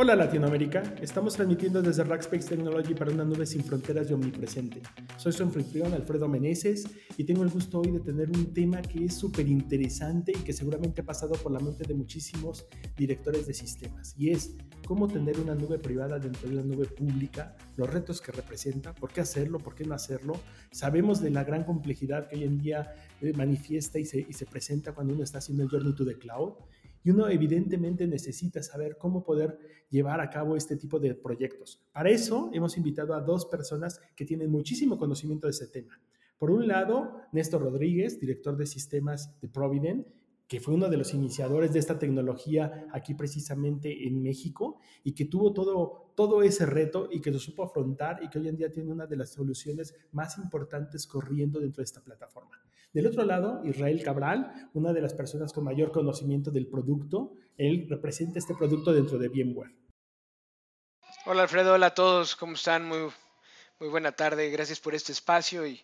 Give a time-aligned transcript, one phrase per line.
[0.00, 4.80] Hola Latinoamérica, estamos transmitiendo desde Rackspace Technology para una nube sin fronteras y omnipresente.
[5.16, 6.86] Soy su anfitrión Alfredo Meneses
[7.16, 10.52] y tengo el gusto hoy de tener un tema que es súper interesante y que
[10.52, 14.54] seguramente ha pasado por la mente de muchísimos directores de sistemas y es
[14.86, 19.12] cómo tener una nube privada dentro de una nube pública, los retos que representa, por
[19.12, 20.34] qué hacerlo, por qué no hacerlo.
[20.70, 24.46] Sabemos de la gran complejidad que hoy en día eh, manifiesta y se, y se
[24.46, 26.52] presenta cuando uno está haciendo el Journey to the Cloud
[27.02, 29.58] y uno evidentemente necesita saber cómo poder
[29.90, 31.80] llevar a cabo este tipo de proyectos.
[31.92, 36.00] Para eso hemos invitado a dos personas que tienen muchísimo conocimiento de ese tema.
[36.38, 40.06] Por un lado, Néstor Rodríguez, director de sistemas de Provident,
[40.48, 45.26] que fue uno de los iniciadores de esta tecnología aquí precisamente en México y que
[45.26, 48.72] tuvo todo, todo ese reto y que lo supo afrontar y que hoy en día
[48.72, 52.58] tiene una de las soluciones más importantes corriendo dentro de esta plataforma.
[52.98, 57.86] Del otro lado, Israel Cabral, una de las personas con mayor conocimiento del producto, él
[57.88, 59.70] representa este producto dentro de VMware.
[61.26, 62.88] Hola Alfredo, hola a todos, ¿cómo están?
[62.88, 63.08] Muy,
[63.78, 65.80] muy buena tarde, gracias por este espacio y,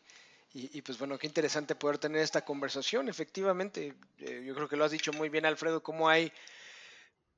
[0.85, 3.09] pues bueno, qué interesante poder tener esta conversación.
[3.09, 6.33] Efectivamente, eh, yo creo que lo has dicho muy bien Alfredo, cómo hay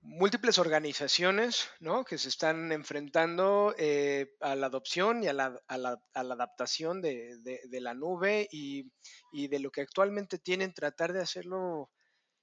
[0.07, 2.05] múltiples organizaciones ¿no?
[2.05, 6.35] que se están enfrentando eh, a la adopción y a la, a la, a la
[6.35, 8.91] adaptación de, de, la nube y,
[9.33, 11.91] y, de lo que actualmente tienen, tratar de hacerlo,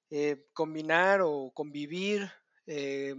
[0.09, 2.29] eh, combinar o convivir
[2.67, 3.15] eh,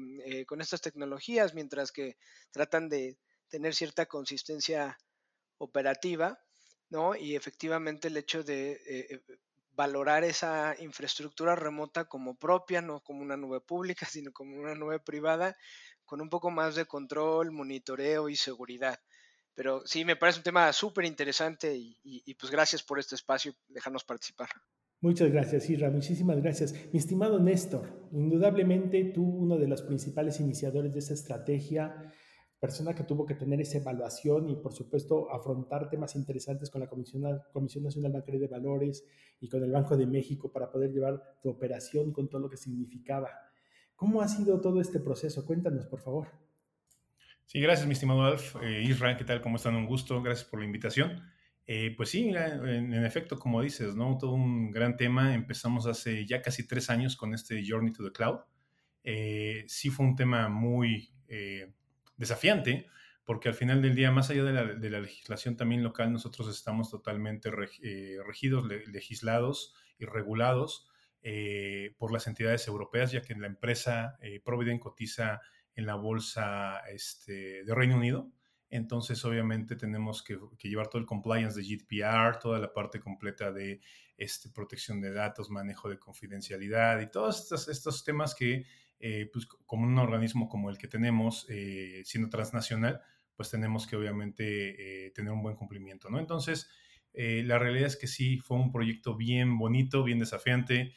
[0.46, 2.16] con estas tecnologías, mientras que
[2.50, 4.98] tratan de tener cierta consistencia
[5.58, 6.38] operativa,
[6.90, 7.16] ¿no?
[7.16, 9.22] Y efectivamente el hecho de
[9.74, 15.00] valorar esa infraestructura remota como propia, no como una nube pública, sino como una nube
[15.00, 15.56] privada,
[16.04, 18.98] con un poco más de control, monitoreo y seguridad.
[19.54, 23.14] Pero sí, me parece un tema súper interesante y, y, y, pues gracias por este
[23.14, 24.48] espacio, dejarnos participar.
[25.00, 25.90] Muchas gracias, Isra.
[25.90, 26.74] Muchísimas gracias.
[26.92, 32.12] Mi estimado Néstor, indudablemente tú, uno de los principales iniciadores de esa estrategia,
[32.64, 36.86] persona que tuvo que tener esa evaluación y, por supuesto, afrontar temas interesantes con la
[36.86, 39.04] Comisión, Comisión Nacional Bancaria de Valores
[39.38, 42.56] y con el Banco de México para poder llevar tu operación con todo lo que
[42.56, 43.28] significaba.
[43.94, 45.44] ¿Cómo ha sido todo este proceso?
[45.44, 46.28] Cuéntanos, por favor.
[47.44, 48.56] Sí, gracias, mi estimado Alf.
[48.62, 49.42] Eh, Isra, ¿qué tal?
[49.42, 49.74] ¿Cómo están?
[49.74, 50.22] Un gusto.
[50.22, 51.22] Gracias por la invitación.
[51.66, 54.16] Eh, pues sí, en, en, efecto, como dices, ¿no?
[54.16, 55.34] Todo un gran tema.
[55.34, 58.38] Empezamos hace ya casi tres años con este Journey to the Cloud.
[59.02, 61.74] Eh, sí fue un tema muy eh,
[62.16, 62.86] desafiante,
[63.24, 66.48] porque al final del día, más allá de la, de la legislación también local, nosotros
[66.48, 67.50] estamos totalmente
[67.82, 70.86] eh, regidos, le, legislados y regulados
[71.22, 75.40] eh, por las entidades europeas, ya que la empresa eh, Provident cotiza
[75.74, 78.30] en la bolsa este, de Reino Unido.
[78.68, 83.52] Entonces, obviamente, tenemos que, que, llevar todo el compliance de GDPR, toda la parte completa
[83.52, 83.80] de
[84.16, 88.66] este, protección de datos, manejo de confidencialidad y todos estos, estos temas que
[89.06, 93.02] eh, pues como un organismo como el que tenemos, eh, siendo transnacional,
[93.36, 96.18] pues tenemos que obviamente eh, tener un buen cumplimiento, ¿no?
[96.18, 96.70] Entonces,
[97.12, 100.94] la realidad es que sí, fue un proyecto bien bonito, bien desafiante,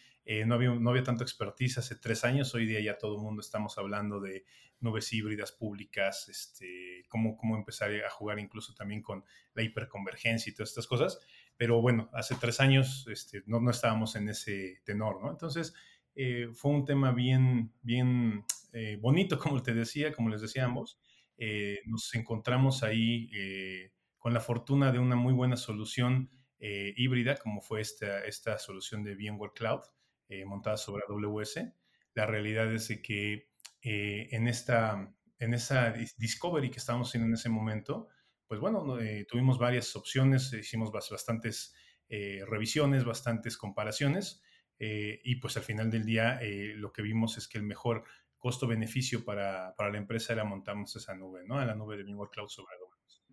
[0.47, 3.41] no, había, no había tanto expertise hace tres años, hoy día ya todo el mundo
[3.41, 4.43] estamos hablando de
[4.79, 10.55] nubes híbridas públicas, este, cómo, cómo empezar a jugar incluso también con la hiperconvergencia y
[10.55, 11.19] todas estas cosas,
[11.55, 15.29] pero bueno, hace tres años este, no, no estábamos en ese tenor, ¿no?
[15.29, 15.75] Entonces,
[16.19, 20.99] eh, fue un tema bien, bien eh, bonito, como te decía, como les decíamos.
[21.37, 23.29] Eh, nos encontramos ahí
[24.17, 29.13] con la fortuna de una muy buena solución híbrida, como fue esta, esta solución de
[29.15, 29.81] VMware Cloud
[30.47, 31.59] montada sobre AWS.
[32.15, 33.51] La realidad es que
[33.83, 38.07] en, esta, en esa discovery que estábamos haciendo en ese momento,
[38.47, 38.97] pues bueno,
[39.29, 41.75] tuvimos varias opciones, hicimos bastantes
[42.09, 44.41] revisiones, bastantes comparaciones
[44.79, 48.03] eh, y pues al final del día eh, lo que vimos es que el mejor
[48.37, 51.57] costo-beneficio para, para, la empresa era montarnos esa nube, ¿no?
[51.57, 53.23] A la nube de VMware Cloud sobre AWS.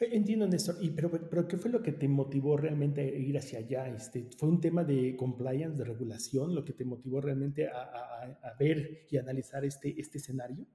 [0.00, 3.36] Eh, entiendo, Néstor, y, pero, pero ¿qué fue lo que te motivó realmente a ir
[3.36, 3.88] hacia allá?
[3.88, 8.22] Este, ¿Fue un tema de compliance, de regulación, lo que te motivó realmente a, a,
[8.42, 10.66] a ver y analizar este, este escenario?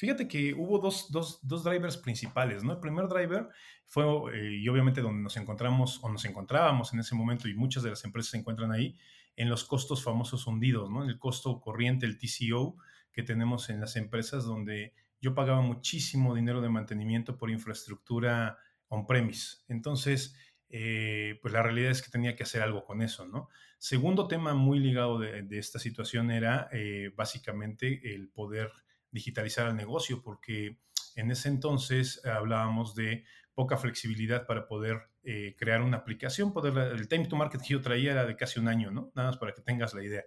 [0.00, 2.72] Fíjate que hubo dos, dos, dos, drivers principales, ¿no?
[2.72, 3.50] El primer driver
[3.84, 7.82] fue, eh, y obviamente donde nos encontramos o nos encontrábamos en ese momento, y muchas
[7.82, 8.96] de las empresas se encuentran ahí,
[9.40, 11.02] en los costos famosos hundidos, ¿no?
[11.02, 12.76] El costo corriente, el TCO
[13.10, 18.58] que tenemos en las empresas donde yo pagaba muchísimo dinero de mantenimiento por infraestructura
[18.88, 19.62] on-premise.
[19.68, 20.36] Entonces,
[20.68, 23.48] eh, pues la realidad es que tenía que hacer algo con eso, ¿no?
[23.78, 28.70] Segundo tema muy ligado de, esta situación era eh, básicamente el poder
[29.10, 30.76] digitalizar el negocio, porque
[31.16, 36.52] en ese entonces hablábamos de poca flexibilidad para poder eh, crear una aplicación.
[36.52, 39.12] Poder, el time to market que yo traía era de casi un año, ¿no?
[39.14, 40.24] Nada más para que tengas la idea.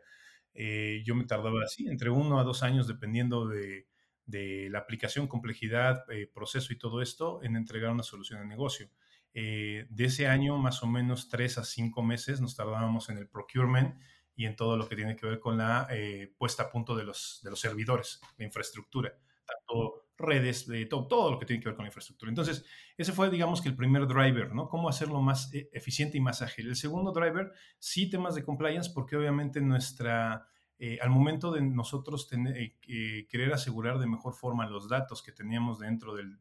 [0.54, 3.88] Eh, yo me tardaba así, entre uno a dos años, dependiendo de,
[4.26, 8.90] de la aplicación, complejidad, eh, proceso y todo esto en entregar una solución de negocio.
[9.34, 13.28] Eh, de ese año, más o menos tres a cinco meses, nos tardábamos en el
[13.28, 14.00] procurement
[14.36, 17.04] y en todo lo que tiene que ver con la eh, puesta a punto de
[17.04, 19.14] los, de los servidores, la infraestructura,
[19.46, 22.30] tanto redes, de todo, todo lo que tiene que ver con la infraestructura.
[22.30, 22.66] Entonces,
[22.98, 24.70] ese fue, digamos, que el primer driver, ¿no?
[24.70, 26.70] Cómo hacerlo más eficiente y más ágil.
[26.70, 30.48] El segundo driver, sí temas de compliance, porque obviamente nuestra
[30.80, 35.32] eh, al momento de nosotros tener, eh, querer asegurar de mejor forma los datos que
[35.32, 36.38] teníamos dentro del,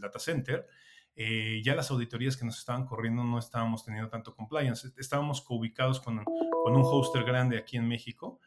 [0.00, 0.66] data center,
[1.14, 4.88] eh, ya las auditorías que nos estaban corriendo no estábamos teniendo tanto compliance.
[4.98, 8.38] Estábamos ubicados con, con un hoster grande aquí en México.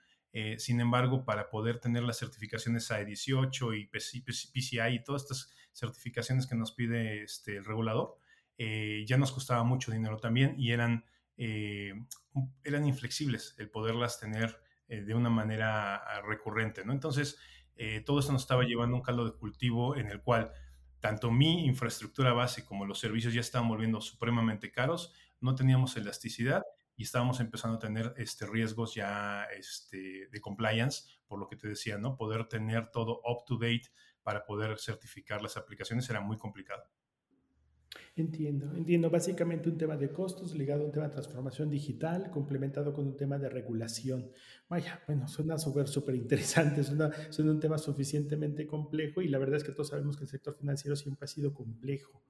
[0.58, 6.56] Sin embargo, para poder tener las certificaciones AE18 y PCI y todas estas certificaciones que
[6.56, 8.18] nos pide este, el regulador,
[8.58, 11.04] ya nos costaba mucho dinero también y eran,
[11.36, 14.60] eran inflexibles el poderlas tener
[14.90, 16.92] eh, de una manera ah, recurrente, ¿no?
[16.92, 17.38] Entonces,
[17.76, 20.52] eh, todo esto nos estaba llevando a un caldo de cultivo en el cual
[21.00, 26.66] tanto mi infraestructura base como los servicios ya estaban volviendo supremamente caros, no teníamos elasticidad
[27.00, 31.70] y estábamos empezando a tener este, riesgos ya este, de compliance, por lo que te
[31.70, 32.18] decía, ¿no?
[32.18, 33.84] Poder tener todo up to date
[34.22, 36.84] para poder certificar las aplicaciones era muy complicado.
[38.20, 39.10] Entiendo, entiendo.
[39.10, 43.16] Básicamente un tema de costos ligado a un tema de transformación digital, complementado con un
[43.16, 44.30] tema de regulación.
[44.68, 49.58] Vaya, bueno, suena súper, súper interesante, suena, suena un tema suficientemente complejo y la verdad
[49.58, 52.22] es que todos sabemos que el sector financiero siempre ha sido complejo.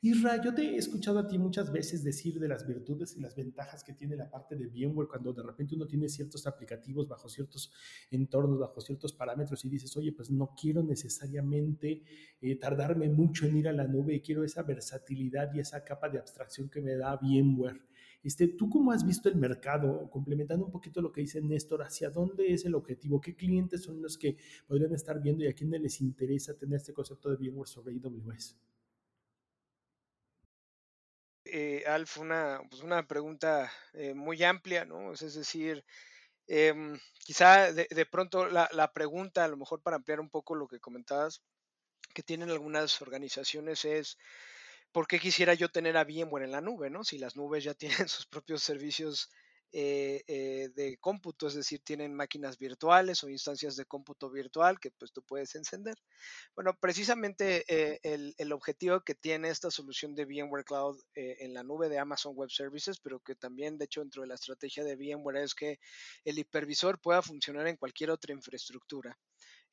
[0.00, 3.34] Isra, yo te he escuchado a ti muchas veces decir de las virtudes y las
[3.34, 7.28] ventajas que tiene la parte de VMware cuando de repente uno tiene ciertos aplicativos bajo
[7.28, 7.72] ciertos
[8.10, 12.02] entornos, bajo ciertos parámetros y dices, oye, pues no quiero necesariamente
[12.40, 16.18] eh, tardarme mucho en ir a la nube, quiero esa versatilidad y esa capa de
[16.18, 17.80] abstracción que me da VMware.
[18.22, 20.10] Este, ¿Tú cómo has visto el mercado?
[20.10, 23.20] Complementando un poquito lo que dice Néstor, ¿hacia dónde es el objetivo?
[23.20, 24.36] ¿Qué clientes son los que
[24.66, 28.56] podrían estar viendo y a quiénes les interesa tener este concepto de VMware sobre AWS?
[31.44, 35.12] Eh, Alf, una, pues una pregunta eh, muy amplia, ¿no?
[35.12, 35.84] Es decir,
[36.46, 40.68] em, quizá de, pronto la, la, pregunta, a lo mejor para ampliar un poco lo
[40.68, 41.42] que comentabas,
[42.14, 44.18] que tienen algunas organizaciones es,
[44.92, 47.04] ¿por qué quisiera yo tener a VMware en la nube, no?
[47.04, 49.30] Si las nubes ya tienen sus propios servicios
[49.70, 54.90] eh, eh, de cómputo, es decir, tienen máquinas virtuales o instancias de cómputo virtual que
[54.90, 55.94] pues tú puedes encender.
[56.54, 61.90] Bueno, precisamente eh, el, objetivo que tiene esta solución de VMware Cloud en la nube
[61.90, 65.44] de Amazon Web Services, pero que también de hecho dentro de la estrategia de VMware
[65.44, 65.78] es que
[66.24, 69.18] el hipervisor pueda funcionar en cualquier otra infraestructura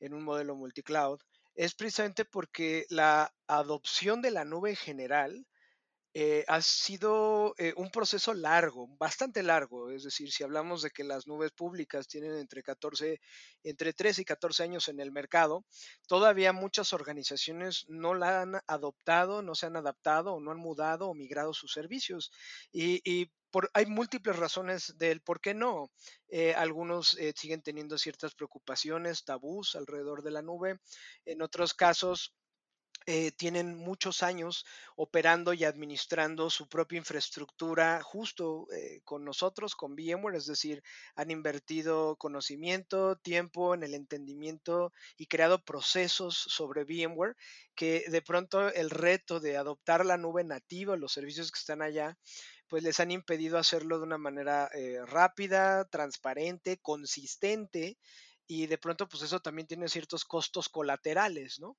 [0.01, 1.19] en un modelo multicloud,
[1.55, 5.47] es precisamente porque la adopción de la nube en general
[6.17, 9.91] eh, ha sido eh, un proceso largo, bastante largo.
[9.91, 13.19] Es decir, si hablamos de que las nubes públicas tienen entre 14,
[13.63, 15.65] entre 13 y 14 años en el mercado,
[16.07, 21.09] todavía muchas organizaciones no la han adoptado, no se han adaptado o no han mudado
[21.09, 22.31] o migrado sus servicios.
[22.71, 23.29] Y,
[23.73, 25.91] hay múltiples razones del por qué no.
[26.27, 30.79] Eh, algunos siguen teniendo ciertas preocupaciones, tabús alrededor de la nube.
[31.25, 32.35] En otros casos,
[33.07, 34.65] eh, tienen muchos años
[34.95, 40.81] operando y administrando su propia infraestructura justo eh, con nosotros, con VMware, es decir,
[41.15, 47.35] han invertido conocimiento, tiempo en el entendimiento y creado procesos sobre VMware
[47.75, 52.17] que de pronto el reto de adoptar la nube nativa, los servicios que están allá,
[52.67, 57.97] pues les han impedido hacerlo de una manera eh, rápida, transparente, consistente
[58.47, 61.77] y de pronto pues eso también tiene ciertos costos colaterales, ¿no?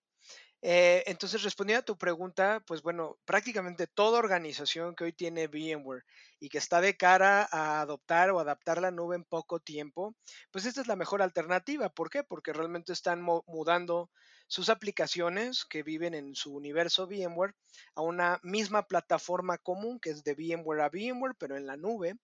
[0.62, 6.04] Eh, entonces, respondiendo a tu pregunta, pues bueno, prácticamente toda organización que hoy tiene VMware
[6.40, 10.16] y que está de cara a adoptar o adaptar la nube en poco tiempo,
[10.50, 11.88] pues esta es la mejor alternativa.
[11.90, 12.24] ¿Por qué?
[12.24, 14.10] Porque realmente están mudando
[14.46, 17.54] sus aplicaciones que viven en su universo VMware
[17.94, 22.14] a una misma plataforma común que es de VMware a VMware, pero en la nube.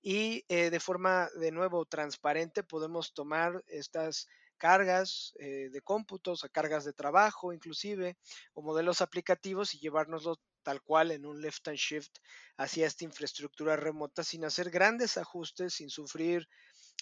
[0.00, 4.26] Y eh, de forma, de nuevo, transparente, podemos tomar estas
[4.58, 8.16] cargas eh, de cómputos, a cargas de trabajo inclusive,
[8.54, 12.18] o modelos aplicativos y llevárnoslo tal cual en un left and shift
[12.56, 16.48] hacia esta infraestructura remota sin hacer grandes ajustes, sin sufrir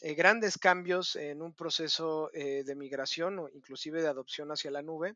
[0.03, 4.83] eh, grandes cambios en un proceso eh, de migración o inclusive de adopción hacia la
[4.83, 5.15] nube.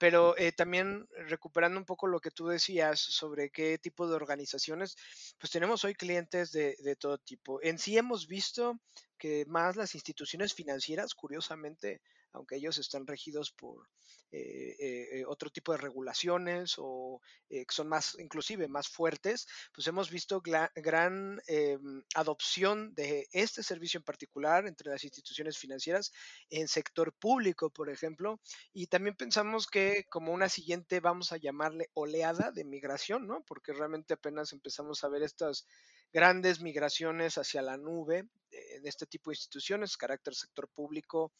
[0.00, 4.94] Pero también recuperando un poco lo que tú decías sobre qué tipo de organizaciones,
[5.40, 7.60] pues tenemos hoy clientes de todo tipo.
[7.62, 8.78] En sí hemos visto
[9.18, 12.00] que más las instituciones financieras, curiosamente,
[12.32, 13.88] aunque ellos están regidos por
[14.30, 20.10] eh, eh, otro tipo de regulaciones o que son más, inclusive más fuertes, pues hemos
[20.10, 26.12] visto gran em, adopción de este servicio en particular entre las instituciones financieras
[26.50, 28.38] en sector público, por ejemplo,
[28.74, 33.42] y también pensamos que como una siguiente vamos a llamarle oleada de migración, ¿no?
[33.46, 35.66] Porque realmente apenas empezamos a ver estas
[36.12, 41.32] grandes migraciones hacia la nube en este tipo de instituciones, carácter sector público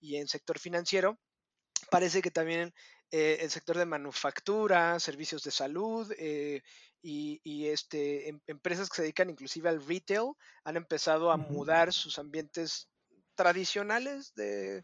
[0.00, 1.18] y en sector financiero.
[1.90, 2.72] Parece que también
[3.10, 6.62] eh, el sector de manufactura, servicios de salud eh,
[7.02, 10.32] y, este, em, empresas que se dedican inclusive al retail
[10.64, 12.88] han empezado a mudar sus ambientes
[13.36, 14.82] tradicionales de,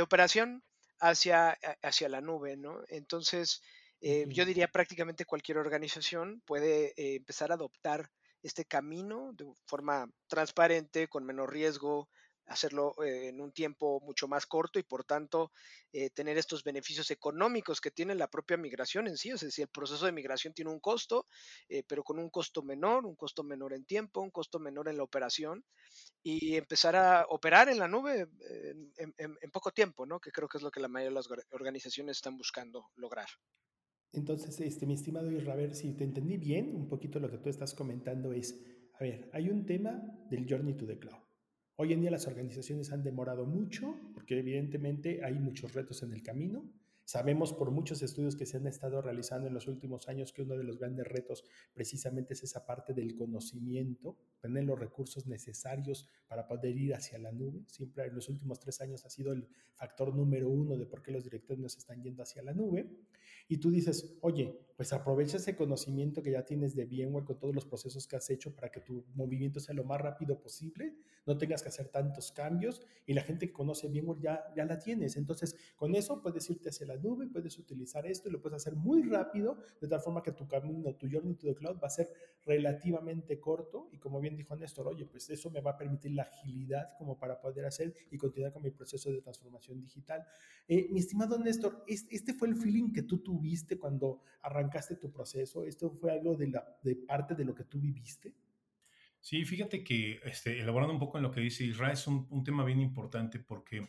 [0.00, 0.62] operación
[1.00, 2.82] hacia, hacia la nube, ¿no?
[2.88, 3.62] Entonces,
[4.02, 8.10] eh, yo diría prácticamente cualquier organización puede empezar a adoptar
[8.42, 12.08] este camino de forma transparente, con menor riesgo,
[12.46, 15.52] hacerlo eh, en un tiempo mucho más corto y por tanto
[15.92, 19.30] eh, tener estos beneficios económicos que tiene la propia migración en sí.
[19.30, 21.26] Es decir, el proceso de migración tiene un costo,
[21.68, 24.96] eh, pero con un costo menor, un costo menor en tiempo, un costo menor en
[24.96, 25.64] la operación
[26.22, 28.28] y empezar a operar en la nube
[28.98, 30.20] en, en poco tiempo, ¿no?
[30.20, 33.28] que creo que es lo que la mayoría de las organizaciones están buscando lograr.
[34.12, 37.74] Entonces, este, mi estimado Israel, si te entendí bien, un poquito lo que tú estás
[37.74, 38.62] comentando es,
[38.94, 41.31] a ver, hay un tema del Journey to the Cloud.
[41.76, 46.22] Hoy en día las organizaciones han demorado mucho porque evidentemente hay muchos retos en el
[46.22, 46.64] camino
[47.04, 50.56] Sabemos por muchos estudios que se han estado realizando en los últimos años que uno
[50.56, 56.46] de los grandes retos precisamente es esa parte del conocimiento, tener los recursos necesarios para
[56.46, 57.64] poder ir hacia la nube.
[57.66, 61.10] Siempre en los últimos tres años ha sido el factor número uno de por qué
[61.10, 62.88] los directores nos están yendo hacia la nube.
[63.48, 67.54] Y tú dices, oye, pues aprovecha ese conocimiento que ya tienes de VMware con todos
[67.54, 71.38] los procesos que has hecho para que tu movimiento sea lo más rápido posible, no
[71.38, 75.16] tengas que hacer tantos cambios y la gente que conoce VMware ya, ya la tienes.
[75.16, 78.74] Entonces, con eso puedes irte hacia la nube, puedes utilizar esto y lo puedes hacer
[78.74, 81.90] muy rápido, de tal forma que tu camino, tu journey to the cloud va a
[81.90, 82.12] ser
[82.44, 86.24] relativamente corto y como bien dijo Néstor, oye, pues eso me va a permitir la
[86.24, 90.26] agilidad como para poder hacer y continuar con mi proceso de transformación digital.
[90.66, 95.64] Eh, mi estimado Néstor, ¿este fue el feeling que tú tuviste cuando arrancaste tu proceso?
[95.64, 98.34] ¿Esto fue algo de, la, de parte de lo que tú viviste?
[99.20, 102.42] Sí, fíjate que este, elaborando un poco en lo que dice Israel, es un, un
[102.42, 103.88] tema bien importante porque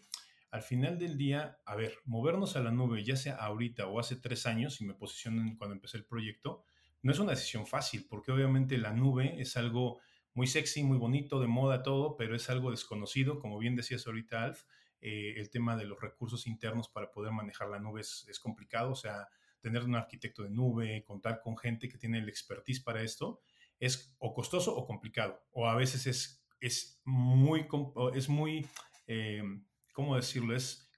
[0.52, 4.18] al final del día, a ver, movernos a la nube, ya sea ahorita o hace
[4.18, 6.64] tres años, si me posicionan cuando empecé el proyecto,
[7.02, 10.00] no es una decisión fácil, porque obviamente la nube es algo
[10.36, 14.44] muy sexy, muy bonito, de moda, todo, pero es algo desconocido, como bien decías ahorita,
[14.44, 14.64] Alf,
[15.02, 18.92] eh, el tema de los recursos internos para poder manejar la nube es, es, complicado,
[18.92, 19.28] o sea,
[19.64, 23.42] tener un arquitecto de nube, contar con gente que tiene el expertise para esto,
[23.80, 27.66] es o costoso o complicado, o a veces es, es muy,
[28.14, 28.68] es muy
[29.08, 29.42] eh,
[29.94, 30.56] ¿cómo decirlo?
[30.56, 30.90] Es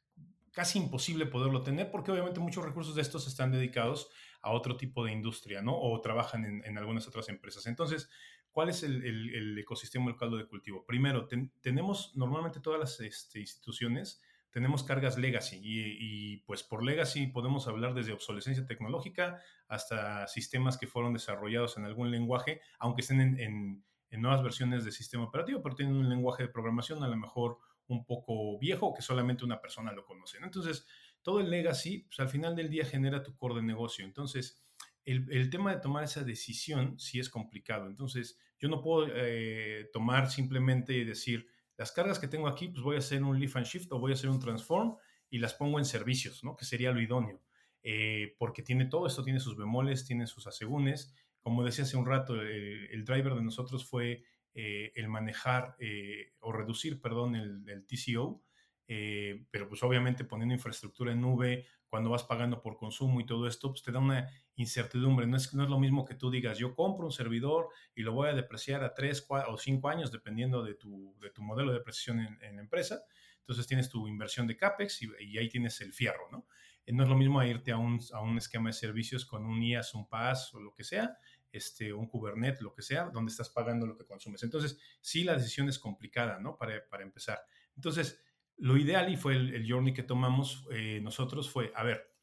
[0.51, 4.09] casi imposible poderlo tener porque obviamente muchos recursos de estos están dedicados
[4.41, 5.77] a otro tipo de industria, ¿no?
[5.77, 7.65] O trabajan en, algunas otras empresas.
[7.65, 8.09] Entonces,
[8.51, 10.85] ¿cuál es el, el, ecosistema del caldo de cultivo?
[10.85, 11.27] Primero,
[11.61, 14.21] tenemos normalmente todas las este, instituciones,
[14.55, 20.87] tenemos cargas legacy y, pues por legacy podemos hablar desde obsolescencia tecnológica hasta sistemas que
[20.87, 25.75] fueron desarrollados en algún lenguaje, aunque estén en, en, nuevas versiones de sistema operativo, pero
[25.75, 27.57] tienen un lenguaje de programación a lo mejor
[27.87, 30.37] un poco viejo que solamente una persona lo conoce.
[30.41, 30.87] Entonces,
[31.21, 34.05] todo el legacy, pues al final del día genera tu core de negocio.
[34.05, 34.63] Entonces,
[35.03, 37.87] el, tema de tomar esa decisión sí es complicado.
[37.87, 41.45] Entonces, yo no puedo eh, tomar simplemente y decir,
[41.77, 44.11] las cargas que tengo aquí, pues voy a hacer un lift and shift o voy
[44.11, 44.95] a hacer un transform
[45.29, 46.55] y las pongo en servicios, ¿no?
[46.55, 47.41] Que sería lo idóneo.
[47.83, 51.13] Eh, porque tiene todo esto, tiene sus bemoles, tiene sus asegúnes.
[51.41, 54.23] Como decía hace un rato, el driver de nosotros fue
[54.57, 58.41] eh, el manejar eh, o reducir, perdón, el, TCO,
[58.87, 63.47] eh, pero pues obviamente poniendo infraestructura en nube, cuando vas pagando por consumo y todo
[63.49, 65.27] esto, pues te da una incertidumbre.
[65.27, 68.13] No es, no es lo mismo que tú digas, yo compro un servidor y lo
[68.13, 71.79] voy a depreciar a 3 o 5 años, dependiendo de tu, de tu modelo de
[71.79, 73.03] depreciación en, la empresa.
[73.39, 76.47] Entonces tienes tu inversión de CAPEX y, ahí tienes el fierro, ¿no?
[76.87, 79.95] No es lo mismo irte a un, a un esquema de servicios con un IaaS,
[79.95, 81.17] un PaaS o lo que sea,
[81.51, 84.43] este, un Kubernetes, lo que sea, donde estás pagando lo que consumes.
[84.43, 86.57] Entonces, sí, la decisión es complicada, ¿no?
[86.57, 87.39] Para, para empezar.
[87.75, 88.23] Entonces,
[88.57, 92.14] lo ideal y fue el, journey que tomamos eh, nosotros fue, a ver,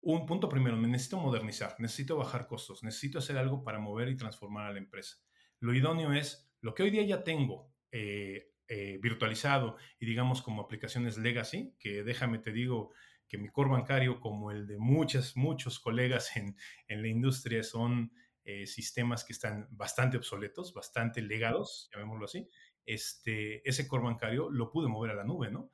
[0.00, 4.16] un punto primero, me necesito modernizar, necesito bajar costos, necesito hacer algo para mover y
[4.16, 5.16] transformar a la empresa.
[5.60, 10.62] Lo idóneo es lo que hoy día ya tengo eh, eh, virtualizado y digamos como
[10.62, 12.92] aplicaciones legacy, que déjame te digo
[13.28, 18.12] que mi core bancario, como el de muchos, muchos colegas en, en la industria, son
[18.44, 22.48] eh, sistemas que están bastante obsoletos, bastante legados, llamémoslo así,
[22.86, 25.70] este, ese core bancario lo pude mover a la nube, ¿no?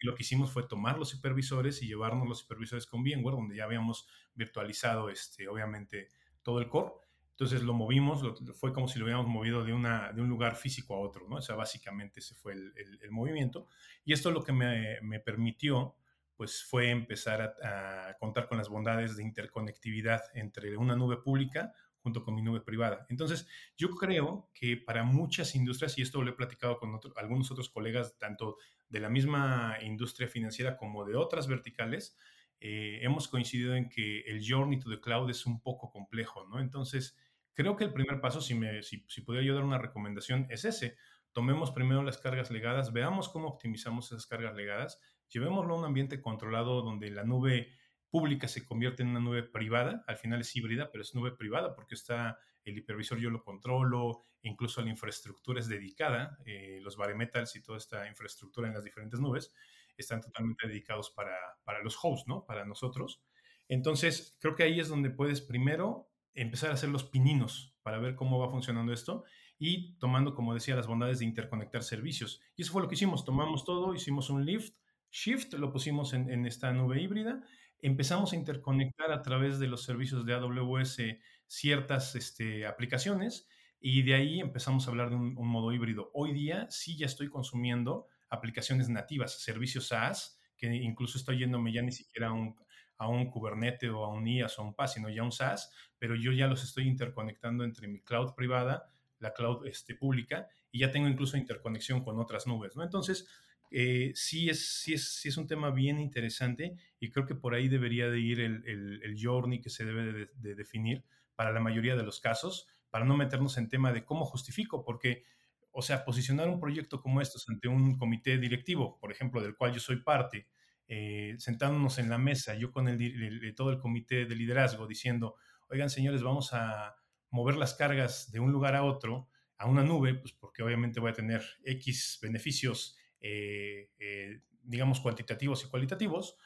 [0.00, 3.64] Lo que hicimos fue tomar los supervisores y llevarnos los supervisores con VMware, donde ya
[3.64, 6.10] habíamos virtualizado, este, obviamente,
[6.42, 6.92] todo el core.
[7.30, 8.22] Entonces lo movimos,
[8.54, 11.36] fue como si lo hubiéramos movido de, una, de un lugar físico a otro, ¿no?
[11.36, 12.72] O sea, básicamente ese fue el,
[13.02, 13.66] el, movimiento.
[14.06, 15.96] Y esto lo que me, me permitió,
[16.34, 21.74] pues fue empezar a, contar con las bondades de interconectividad entre una nube pública
[22.06, 23.04] junto con mi nube privada.
[23.08, 27.68] Entonces, yo creo que para muchas industrias, y esto lo he platicado con algunos otros
[27.68, 28.58] colegas, tanto
[28.88, 32.16] de la misma industria financiera como de otras verticales,
[32.60, 36.60] eh, hemos coincidido en que el journey to the cloud es un poco complejo, ¿no?
[36.60, 37.16] Entonces,
[37.56, 40.98] Creo que el primer paso, si, me, si, pudiera yo dar una recomendación, es ese.
[41.32, 46.20] Tomemos primero las cargas legadas, veamos cómo optimizamos esas cargas legadas, llevémoslo a un ambiente
[46.20, 47.72] controlado donde la nube
[48.10, 51.74] pública se convierte en una nube privada, al final es híbrida, pero es nube privada
[51.74, 57.54] porque está el hipervisor yo lo controlo, incluso la infraestructura es dedicada, eh, los baremetals
[57.56, 59.52] y toda esta infraestructura en las diferentes nubes
[59.96, 62.44] están totalmente dedicados para, para los hosts, ¿no?
[62.44, 63.22] Para nosotros.
[63.68, 68.14] Entonces, creo que ahí es donde puedes primero empezar a hacer los pininos para ver
[68.14, 69.24] cómo va funcionando esto
[69.58, 72.42] y tomando, como decía, las bondades de interconectar servicios.
[72.56, 73.24] Y eso fue lo que hicimos.
[73.24, 74.74] Tomamos todo, hicimos un lift,
[75.10, 77.42] shift, lo pusimos en, esta nube híbrida,
[77.80, 80.98] empezamos a interconectar a través de los servicios de AWS
[81.46, 83.48] ciertas este, aplicaciones
[83.80, 86.10] y de ahí empezamos a hablar de un, un, modo híbrido.
[86.14, 91.82] Hoy día sí ya estoy consumiendo aplicaciones nativas, servicios SaaS, que incluso estoy yéndome ya
[91.82, 92.56] ni siquiera a un,
[92.98, 95.72] a un Kubernetes o a un IaaS o a un PaaS, sino ya un SaaS,
[95.98, 100.80] pero yo ya los estoy interconectando entre mi cloud privada, la cloud este, pública, y
[100.80, 102.82] ya tengo incluso interconexión con otras nubes, ¿no?
[102.82, 103.28] Entonces,
[103.70, 107.54] eh, sí, es, sí, es, sí es un tema bien interesante y creo que por
[107.54, 111.04] ahí debería de ir el, el, journey que se debe de, definir
[111.34, 115.24] para la mayoría de los casos, para no meternos en tema de cómo justifico, porque,
[115.72, 119.72] o sea, posicionar un proyecto como estos ante un comité directivo, por ejemplo, del cual
[119.72, 120.46] yo soy parte,
[120.88, 125.34] eh, sentándonos en la mesa, yo con el, todo el comité de liderazgo, diciendo,
[125.68, 126.96] oigan señores, vamos a
[127.30, 131.10] mover las cargas de un lugar a otro, a una nube, pues porque obviamente voy
[131.10, 136.36] a tener X beneficios, eh, eh, digamos, cuantitativos y cualitativos,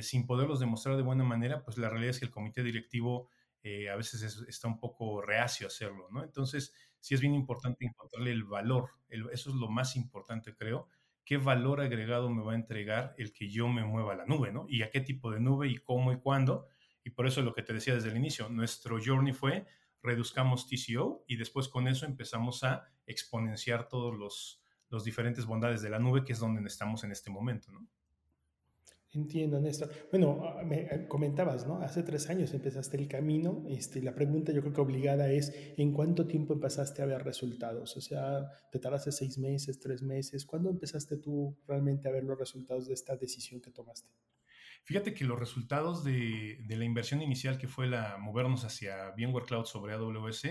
[0.00, 3.28] sin poderlos demostrar de buena manera, pues la realidad es que el comité directivo
[3.64, 6.22] a veces está un poco reacio a hacerlo, ¿no?
[6.22, 10.86] Entonces, sí es bien importante encontrarle el valor, eso es lo más importante, creo,
[11.24, 14.52] qué valor agregado me va a entregar el que yo me mueva a la nube,
[14.52, 14.66] ¿no?
[14.68, 16.66] Y a qué tipo de nube y cómo y cuándo.
[17.04, 19.66] Y por eso lo que te decía desde el inicio, nuestro journey fue
[20.02, 24.61] reduzcamos TCO y después con eso empezamos a exponenciar todos los,
[24.92, 27.88] los diferentes bondades de la nube, que es donde estamos en este momento, ¿no?
[29.14, 29.90] Entiendo, Néstor.
[30.10, 31.82] Bueno, ah, me eh, comentabas, ¿no?
[31.82, 33.62] Hace tres años empezaste el camino.
[33.68, 37.94] Este, la pregunta yo creo que obligada es, ¿en cuánto tiempo empezaste a ver resultados?
[37.96, 40.46] O sea, ¿te tardaste seis meses, tres meses?
[40.46, 44.08] ¿Cuándo empezaste tú realmente a ver los resultados de esta decisión que tomaste?
[44.84, 49.44] Fíjate que los resultados de, de la inversión inicial que fue la movernos hacia VMware
[49.44, 50.44] Cloud sobre AWS,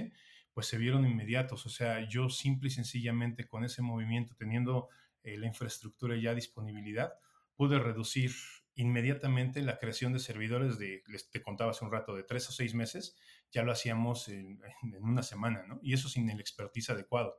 [0.54, 1.66] pues se vieron inmediatos.
[1.66, 4.90] O sea, yo simple y sencillamente con ese movimiento, teniendo
[5.24, 7.14] eh, la infraestructura ya disponibilidad,
[7.56, 8.32] pude reducir
[8.76, 12.52] inmediatamente la creación de servidores de, les te contaba hace un rato, de tres o
[12.52, 13.18] seis meses,
[13.52, 14.62] ya lo hacíamos en,
[15.02, 15.80] una semana, ¿no?
[15.84, 17.38] Y eso sin el expertise adecuado.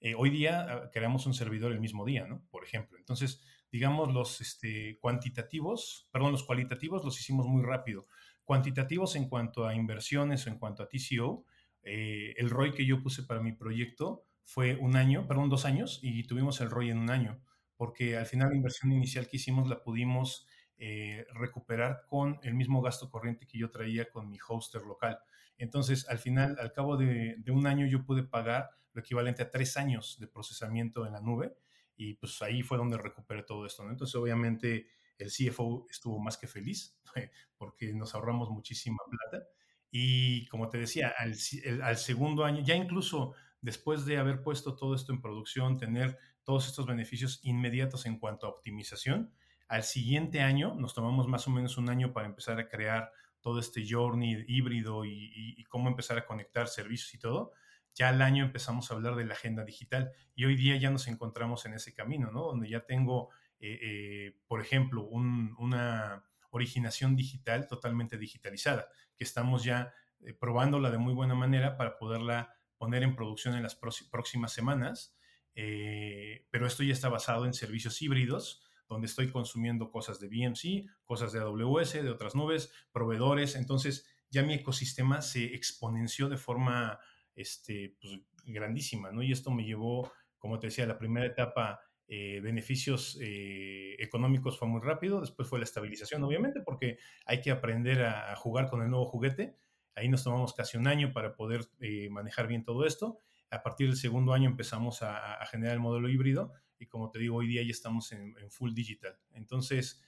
[0.00, 2.42] Eh, hoy día ah, creamos un servidor el mismo día, ¿no?
[2.50, 2.98] Por ejemplo.
[2.98, 8.06] Entonces, digamos, los este, cuantitativos, perdón, los cualitativos los hicimos muy rápido.
[8.44, 11.44] Cuantitativos en cuanto a inversiones o en cuanto a TCO,
[11.82, 16.00] eh, el ROI que yo puse para mi proyecto fue un año, perdón, dos años,
[16.02, 17.42] y tuvimos el ROI en un año
[17.80, 22.82] porque al final la inversión inicial que hicimos la pudimos eh, recuperar con el mismo
[22.82, 25.18] gasto corriente que yo traía con mi hoster local.
[25.56, 29.78] Entonces, al final, al cabo de, un año, yo pude pagar lo equivalente a tres
[29.78, 31.56] años de procesamiento en la nube
[31.96, 33.88] y pues ahí fue donde recuperé todo esto.
[33.88, 37.00] Entonces, obviamente, el CFO estuvo más que feliz
[37.56, 39.46] porque nos ahorramos muchísima plata.
[39.90, 41.34] Y como te decía, al,
[41.82, 46.66] al segundo año, ya incluso después de haber puesto todo esto en producción, tener todos
[46.66, 49.32] estos beneficios inmediatos en cuanto a optimización.
[49.68, 53.60] Al siguiente año nos tomamos más o menos un año para empezar a crear todo
[53.60, 57.52] este journey híbrido y, cómo empezar a conectar servicios y todo.
[57.94, 61.06] Ya al año empezamos a hablar de la agenda digital y hoy día ya nos
[61.06, 62.46] encontramos en ese camino, ¿no?
[62.46, 68.88] Donde ya tengo, eh, eh, por ejemplo, una originación digital totalmente digitalizada,
[69.20, 73.62] que estamos ya eh, probándola de muy buena manera para poderla poner en producción en
[73.62, 75.14] las próximas semanas
[75.54, 80.90] eh, pero esto ya está basado en servicios híbridos, donde estoy consumiendo cosas de BMC,
[81.04, 83.54] cosas de AWS, de otras nubes, proveedores.
[83.56, 86.98] Entonces, ya mi ecosistema se exponenció de forma
[87.34, 89.22] este, pues, grandísima, ¿no?
[89.22, 91.80] Y esto me llevó, como te decía, la primera etapa
[92.12, 97.52] eh, beneficios eh, económicos fue muy rápido, después fue la estabilización, obviamente, porque hay que
[97.52, 99.54] aprender a, jugar con el nuevo juguete.
[99.94, 103.18] Ahí nos tomamos casi un año para poder eh, manejar bien todo esto.
[103.48, 107.36] A partir del segundo año empezamos a, generar el modelo híbrido y como te digo,
[107.36, 109.16] hoy día ya estamos en, full digital.
[109.30, 110.02] Entonces,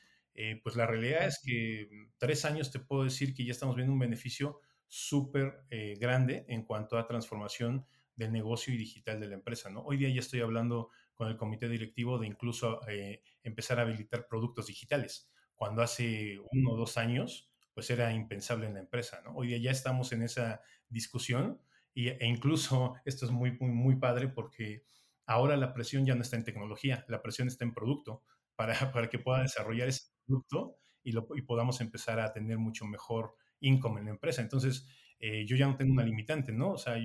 [0.64, 1.88] pues la realidad es que
[2.18, 5.66] tres años te puedo decir que ya estamos viendo un beneficio súper
[5.98, 7.86] grande en cuanto a transformación
[8.16, 9.70] del negocio y digital de la empresa.
[9.70, 9.82] ¿no?
[9.82, 14.26] Hoy día ya estoy hablando con el comité directivo de incluso eh, empezar a habilitar
[14.28, 19.22] productos digitales, cuando hace uno o dos años pues era impensable en la empresa.
[19.24, 19.34] ¿no?
[19.34, 21.60] Hoy día ya estamos en esa discusión
[21.94, 24.84] y, e incluso esto es muy, muy, muy padre porque
[25.26, 28.22] ahora la presión ya no está en tecnología, la presión está en producto
[28.56, 32.84] para, para que pueda desarrollar ese producto y, lo, y podamos empezar a tener mucho
[32.84, 34.42] mejor income en la empresa.
[34.42, 34.86] Entonces,
[35.18, 36.72] eh, yo ya no tengo una limitante, ¿no?
[36.72, 36.96] O sea,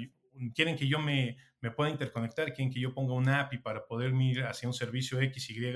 [0.54, 4.14] quieren que yo me, me, pueda interconectar, quieren que yo ponga una API para poder
[4.14, 5.74] ir hacia un servicio X, Y,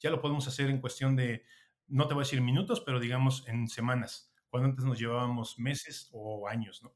[0.00, 1.44] ya lo podemos hacer en cuestión de,
[1.86, 6.08] no te voy a decir minutos, pero digamos en semanas, cuando antes nos llevábamos meses
[6.12, 6.94] o años, ¿no?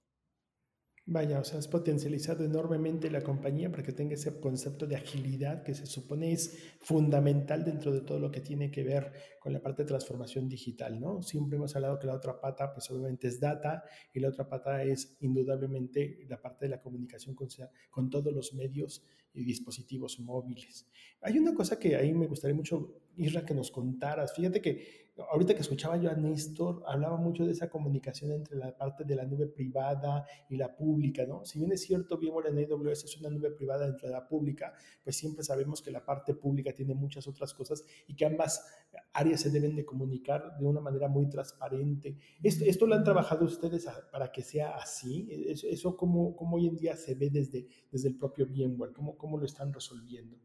[1.11, 5.63] Vaya, o sea, has potencializado enormemente la compañía para que tenga ese concepto de agilidad
[5.63, 9.15] que se supone es fundamental dentro de todo lo que tiene que ver
[9.49, 11.23] con la parte de transformación digital, ¿no?
[11.23, 13.83] Siempre hemos hablado que la otra pata, pues obviamente es data
[14.13, 17.49] y la otra pata es indudablemente la parte de la comunicación con,
[17.89, 20.87] con todos los medios y dispositivos móviles.
[21.23, 24.35] Hay una cosa que ahí me gustaría mucho, Isra, que nos contaras.
[24.35, 28.77] Fíjate que ahorita que escuchaba yo a Néstor, hablaba mucho de esa comunicación entre la
[28.77, 31.45] parte de la nube privada y la pública, ¿no?
[31.45, 34.73] Si bien es cierto, VMware en AWS es una nube privada dentro de la pública,
[35.03, 38.65] pues siempre sabemos que la parte pública tiene muchas otras cosas y que ambas
[39.13, 42.17] áreas se deben de comunicar de una manera muy transparente.
[42.43, 45.29] ¿Esto, lo han trabajado ustedes para que sea así?
[45.49, 48.93] ¿Eso, eso cómo, cómo, hoy en día se ve desde, desde el propio VMware?
[48.93, 50.37] ¿Cómo, ¿Cómo lo están resolviendo?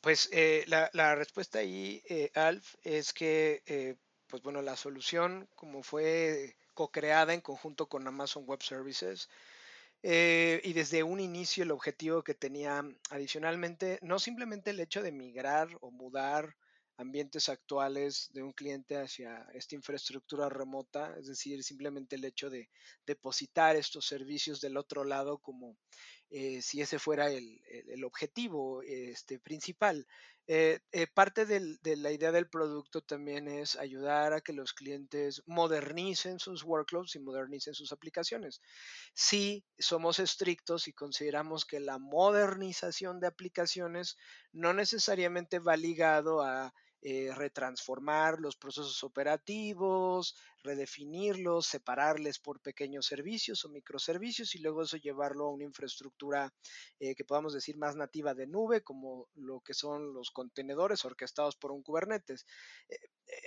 [0.00, 3.96] Pues eh, la, respuesta ahí, eh, Alf, es que, eh,
[4.28, 9.28] pues bueno, la solución, como fue co-creada en conjunto con Amazon Web Services,
[10.02, 15.68] y desde un inicio el objetivo que tenía adicionalmente, no simplemente el hecho de migrar
[15.82, 16.56] o mudar
[17.00, 22.68] ambientes actuales de un cliente hacia esta infraestructura remota, es decir, simplemente el hecho de
[23.06, 25.76] depositar estos servicios del otro lado como
[26.30, 30.06] eh, si ese fuera el, objetivo este, principal.
[30.46, 35.42] Eh, eh, parte de la idea del producto también es ayudar a que los clientes
[35.46, 38.60] modernicen sus workloads y modernicen sus aplicaciones.
[39.14, 44.16] Si somos estrictos y consideramos que la modernización de aplicaciones
[44.52, 53.64] no necesariamente va ligado a eh, retransformar los procesos operativos, redefinirlos, separarles por pequeños servicios
[53.64, 56.52] o microservicios y luego eso llevarlo a una infraestructura
[56.98, 61.56] eh, que podamos decir más nativa de nube, como lo que son los contenedores orquestados
[61.56, 62.44] por un Kubernetes.
[62.88, 62.98] Eh,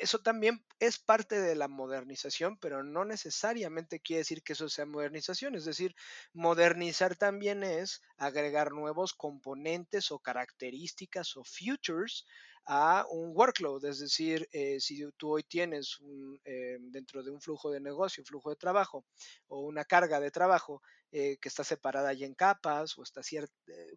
[0.02, 4.86] eso también es parte de la modernización, pero no necesariamente quiere decir que eso sea
[4.86, 5.56] modernización.
[5.56, 5.94] Es decir,
[6.34, 12.26] modernizar también es agregar nuevos componentes o características o features
[12.66, 16.00] a un workload, es decir, eh, si tú hoy tienes
[16.46, 19.06] eh, dentro de un flujo de negocio, un flujo de trabajo
[19.48, 20.82] o una carga de trabajo
[21.16, 23.22] eh, que está separada ya en capas o está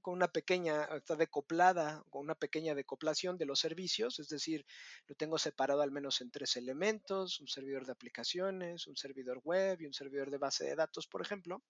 [0.03, 4.67] con una pequeña, está decoplada, con una pequeña decoplación de los servicios, es decir,
[5.07, 9.81] lo tengo separado al menos en tres elementos, un servidor de aplicaciones, un servidor web
[9.81, 11.63] y un servidor de base de datos, por ejemplo,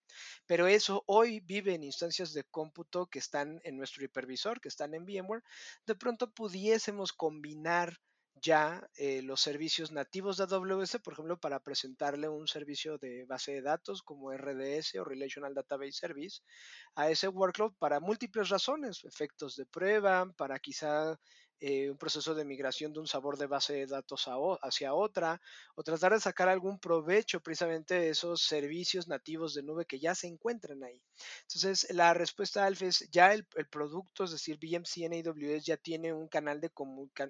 [0.46, 4.94] pero eso hoy vive en instancias de cómputo que están en nuestro hipervisor, que están
[4.94, 5.44] en VMware,
[5.87, 8.00] de pronto pudiésemos combinar
[8.40, 13.53] ya eh, los servicios nativos de AWS, por ejemplo, para presentarle un servicio de base
[13.53, 16.42] de datos como RDS o Relational Database Service
[16.94, 21.18] a ese workload para múltiples razones, efectos de prueba, para quizá
[21.61, 24.27] eh, un proceso de migración de un sabor de base de datos
[24.62, 25.40] hacia otra,
[25.75, 30.14] o tratar de sacar algún provecho precisamente de esos servicios nativos de nube que ya
[30.14, 31.03] se encuentran ahí.
[31.42, 36.12] Entonces, la respuesta Alf es ya el, producto, es decir, BMC en AWS ya tiene
[36.12, 36.71] un canal de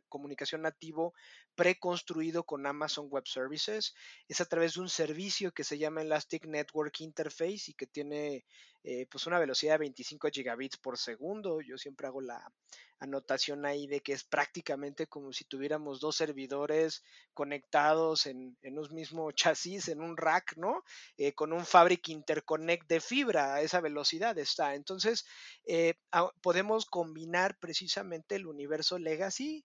[0.09, 1.15] comunicación nativo
[1.57, 3.95] preconstruido con Amazon Web Services.
[4.29, 8.45] Es a través de un servicio que se llama Elastic Network Interface y que tiene
[8.85, 11.61] eh, pues una velocidad de 25 gigabits por segundo.
[11.61, 12.53] Yo siempre hago la
[12.99, 17.03] anotación ahí de que es prácticamente como si tuviéramos dos servidores
[17.35, 20.85] conectados en, un mismo chasis, en un rack, ¿no?
[21.17, 24.75] Eh, con un Fabric Interconnect de fibra, a esa velocidad está.
[24.75, 25.27] Entonces,
[25.65, 25.95] eh,
[26.41, 29.65] podemos combinar precisamente el universo legacy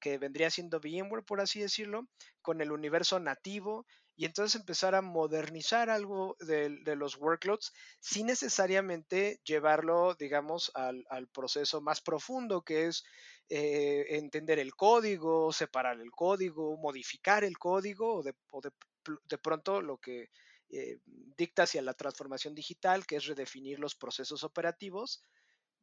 [0.00, 2.08] que vendría siendo VMware, por así decirlo,
[2.42, 3.86] con el universo nativo
[4.20, 11.80] y entonces empezar a modernizar algo de, los workloads sin necesariamente llevarlo, digamos, al, proceso
[11.80, 13.02] más profundo, que es
[13.48, 20.28] eh, entender el código, separar el código, modificar el código o de, pronto lo que
[20.68, 25.24] eh, dicta hacia la transformación digital, que es redefinir los procesos operativos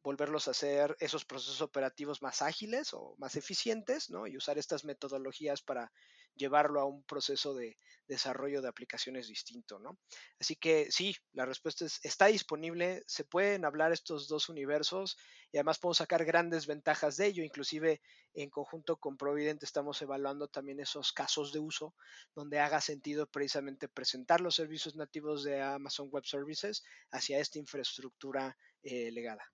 [0.08, 4.26] volverlos a hacer esos procesos operativos más ágiles o más eficientes, ¿no?
[4.26, 5.92] Y usar estas metodologías para
[6.34, 9.98] llevarlo a un proceso de desarrollo de aplicaciones distinto, ¿no?
[10.40, 15.18] Así que sí, la respuesta es, está disponible, se pueden hablar estos dos universos
[15.52, 18.00] y además podemos sacar grandes ventajas de ello, inclusive
[18.32, 21.94] en conjunto con Provident estamos evaluando también esos casos de uso
[22.34, 28.56] donde haga sentido precisamente presentar los servicios nativos de Amazon Web Services hacia esta infraestructura
[28.82, 29.44] eh, legada.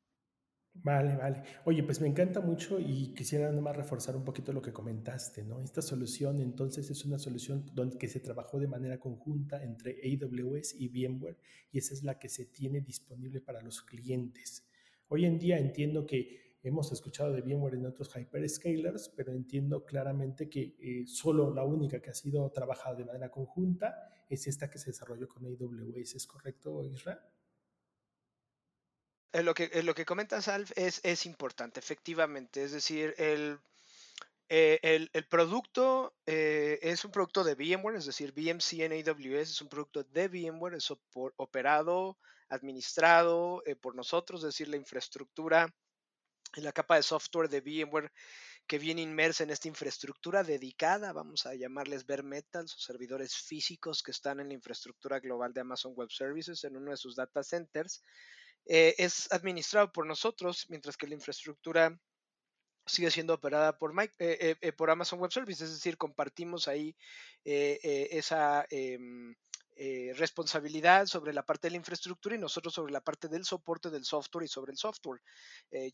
[0.83, 1.43] Vale, vale.
[1.65, 5.61] Oye, pues me encanta mucho y quisiera nada reforzar un poquito lo que comentaste, ¿no?
[5.63, 10.75] Esta solución entonces es una solución donde que se trabajó de manera conjunta entre AWS
[10.79, 11.39] y VMware
[11.71, 14.67] y esa es la que se tiene disponible para los clientes.
[15.09, 20.49] Hoy en día entiendo que hemos escuchado de VMware en otros hyperscalers, pero entiendo claramente
[20.51, 23.95] que eh, solo la única que ha sido trabajada de manera conjunta
[24.29, 27.19] es esta que se desarrolló con AWS, ¿es correcto, Israel?
[29.42, 32.62] Lo que, lo que comentas, Alf, es, es importante, efectivamente.
[32.62, 33.59] Es decir, el,
[34.49, 39.51] eh, el, el, producto eh, es un producto de VMware, es decir, VMC en AWS
[39.51, 40.92] es un producto de VMware, es
[41.37, 42.18] operado,
[42.49, 45.75] administrado eh, por nosotros, es decir, la infraestructura
[46.62, 48.12] la capa de software de VMware
[48.66, 54.11] que viene inmersa en esta infraestructura dedicada, vamos a llamarles bare metal, servidores físicos que
[54.11, 58.03] están en la infraestructura global de Amazon Web Services en uno de sus data centers.
[58.66, 61.98] Eh, es administrado por nosotros, mientras que la infraestructura
[62.87, 66.94] sigue siendo operada por, eh, eh, por Amazon Web Services, es decir, compartimos ahí
[67.44, 69.35] esa em,
[70.14, 74.05] responsabilidad sobre la parte de la infraestructura y nosotros sobre la parte del soporte del
[74.05, 75.20] software y sobre el software.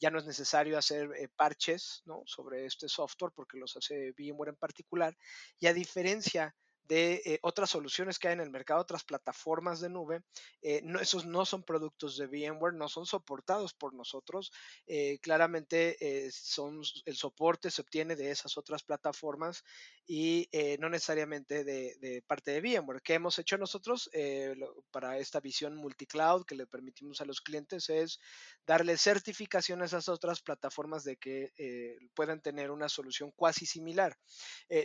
[0.00, 2.22] ya no es necesario hacer parches ¿no?
[2.26, 5.16] sobre este software porque los hace VMware en particular.
[5.59, 6.54] Y a diferencia
[6.90, 10.22] eh, otras soluciones que hay en el mercado, otras plataformas de nube.
[10.61, 14.53] Eh, esos no son productos de VMware, no son soportados por nosotros.
[14.87, 19.62] Eh, claramente son, el soporte se obtiene de esas otras plataformas
[20.12, 20.49] y
[20.81, 23.01] no necesariamente de, parte de VMware.
[23.01, 24.11] ¿Qué hemos hecho nosotros
[24.90, 27.88] para esta visión multicloud que le permitimos a los clientes?
[27.88, 28.18] Es
[28.66, 31.53] darle certificación a esas otras plataformas de que
[32.14, 34.18] puedan tener una solución cuasi similar.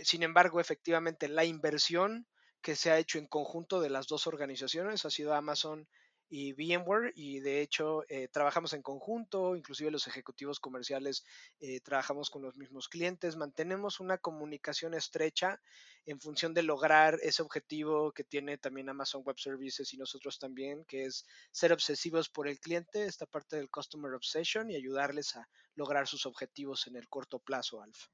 [0.03, 2.27] sin embargo, efectivamente, la inversión
[2.61, 5.87] que se ha hecho en conjunto de las dos organizaciones ha sido Amazon
[6.29, 11.23] y VMware y de hecho eh, trabajamos en conjunto, inclusive los ejecutivos comerciales
[11.59, 15.61] eh, trabajamos con los mismos clientes, mantenemos una comunicación estrecha
[16.05, 20.85] en función de lograr ese objetivo que tiene también Amazon Web Services y nosotros también,
[20.85, 25.47] que es ser obsesivos por el cliente, esta parte del Customer Obsession y ayudarles a
[25.75, 28.07] lograr sus objetivos en el corto plazo, Alfa.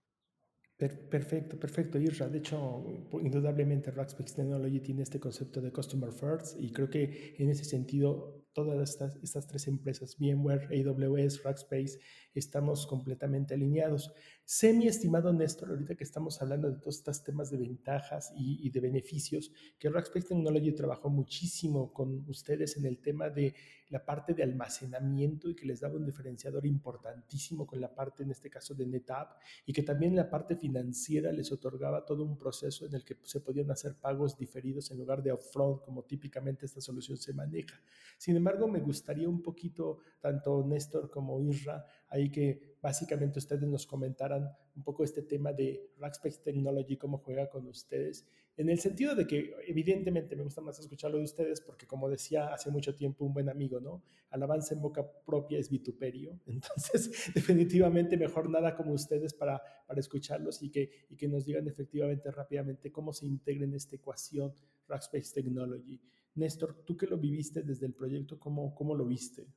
[0.87, 2.27] Perfecto, perfecto, Irra.
[2.27, 2.83] De hecho,
[3.21, 8.47] indudablemente Rackspace Technology tiene este concepto de Customer First y creo que en ese sentido
[8.51, 11.99] todas estas, estas tres empresas, VMware, AWS, Rackspace,
[12.33, 14.11] estamos completamente alineados.
[14.53, 18.69] Sé, mi estimado Néstor, ahorita que estamos hablando de todos estos temas de ventajas y,
[18.69, 23.55] de beneficios, que Rackspace Technology trabajó muchísimo con ustedes en el tema de
[23.87, 28.31] la parte de almacenamiento y que les daba un diferenciador importantísimo con la parte, en
[28.31, 32.85] este caso, de NetApp y que también la parte financiera les otorgaba todo un proceso
[32.85, 36.81] en el que se podían hacer pagos diferidos en lugar de upfront, como típicamente esta
[36.81, 37.79] solución se maneja.
[38.17, 43.85] Sin embargo, me gustaría un poquito, tanto Néstor como Isra, ahí que básicamente ustedes nos
[43.85, 49.15] comentaran un poco este tema de Rackspace Technology, cómo juega con ustedes, en el sentido
[49.15, 53.23] de que evidentemente me gusta más escucharlo de ustedes porque como decía hace mucho tiempo
[53.23, 54.03] un buen amigo, ¿no?
[54.29, 60.61] Alabanza en boca propia es vituperio, entonces definitivamente mejor nada como ustedes para, para escucharlos
[60.61, 64.53] y que, y que nos digan efectivamente rápidamente cómo se integra en esta ecuación
[64.87, 66.01] Rackspace Technology.
[66.35, 69.47] Néstor, tú que lo viviste desde el proyecto, ¿cómo, cómo lo viste?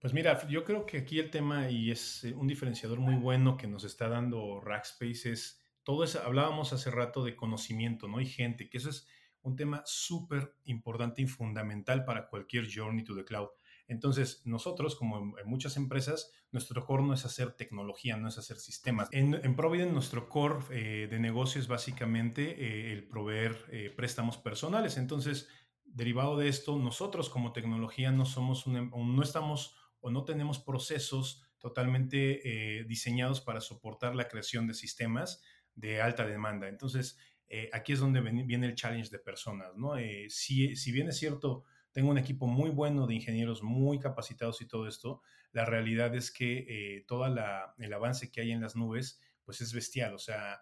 [0.00, 3.58] Pues mira, yo creo que aquí el tema, y es eh, un diferenciador muy bueno
[3.58, 8.16] que nos está dando Rackspace, es todo eso, hablábamos hace rato de conocimiento, ¿no?
[8.16, 9.06] hay gente, que eso es
[9.42, 13.48] un tema súper importante y fundamental para cualquier journey to the cloud.
[13.88, 18.56] Entonces, nosotros, como en, muchas empresas, nuestro core no es hacer tecnología, no es hacer
[18.56, 19.08] sistemas.
[19.12, 24.96] En, en nuestro core eh, de negocio es básicamente eh, el proveer préstamos personales.
[24.96, 25.48] Entonces,
[25.84, 32.40] derivado de esto, nosotros como tecnología no somos no estamos o no tenemos procesos totalmente
[32.80, 35.42] eh, diseñados para soportar la creación de sistemas
[35.74, 36.68] de alta demanda.
[36.68, 39.96] Entonces, eh, aquí es donde viene el challenge de personas, ¿no?
[39.96, 44.60] Eh, si, si, bien es cierto, tengo un equipo muy bueno de ingenieros muy capacitados
[44.62, 49.20] y todo esto, la realidad es que todo el avance que hay en las nubes,
[49.44, 50.14] pues es bestial.
[50.14, 50.60] O sea,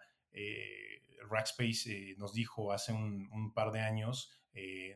[1.29, 4.31] Rackspace nos dijo hace un, par de años,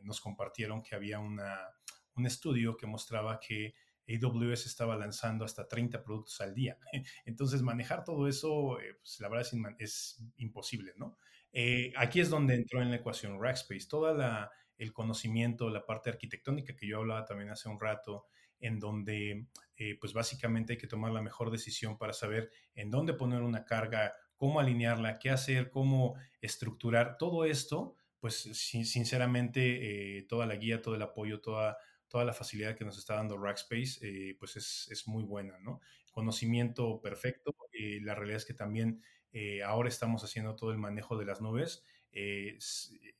[0.01, 1.60] nos compartieron que había una,
[2.15, 3.75] un estudio que mostraba que
[4.08, 6.78] AWS estaba lanzando hasta 30 productos al día.
[7.26, 9.48] Entonces, manejar todo eso, pues, la verdad
[9.80, 11.18] es, imposible, ¿no?
[11.98, 13.88] aquí es donde entró en la ecuación Rackspace.
[13.88, 18.26] Toda la el conocimiento, la parte arquitectónica que yo hablaba también hace un rato,
[18.60, 23.13] en donde eh, pues básicamente hay que tomar la mejor decisión para saber en dónde
[23.13, 30.46] poner una carga, cómo alinearla, qué hacer, cómo estructurar todo esto, pues sinceramente eh, toda
[30.46, 31.78] la guía, todo el apoyo, toda,
[32.13, 35.82] toda la facilidad que nos está dando Rackspace, eh, pues es, es, muy buena, ¿no?
[36.13, 37.54] Conocimiento perfecto,
[38.02, 39.02] la realidad es que también
[39.65, 42.60] ahora estamos haciendo todo el manejo de las nubes eh,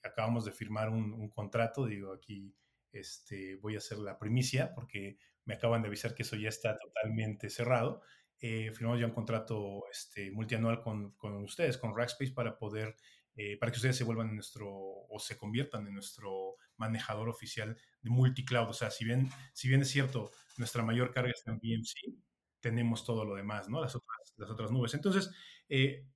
[0.04, 2.56] acabamos de firmar un, contrato, digo, aquí
[2.92, 6.78] este, voy a hacer la primicia porque me acaban de avisar que eso ya está
[6.78, 8.02] totalmente cerrado.
[8.40, 12.96] Eh, firmamos ya un contrato este, multianual con, con, ustedes, con Rackspace, para poder,
[13.36, 18.10] eh, para que ustedes se vuelvan nuestro, o se conviertan en nuestro manejador oficial de
[18.10, 18.70] multicloud.
[18.70, 22.16] O sea, si bien, si bien es cierto, nuestra mayor carga está en BMC,
[22.60, 23.82] tenemos todo lo demás, ¿no?
[23.82, 24.94] Las otras, las otras nubes.
[24.94, 25.32] Entonces,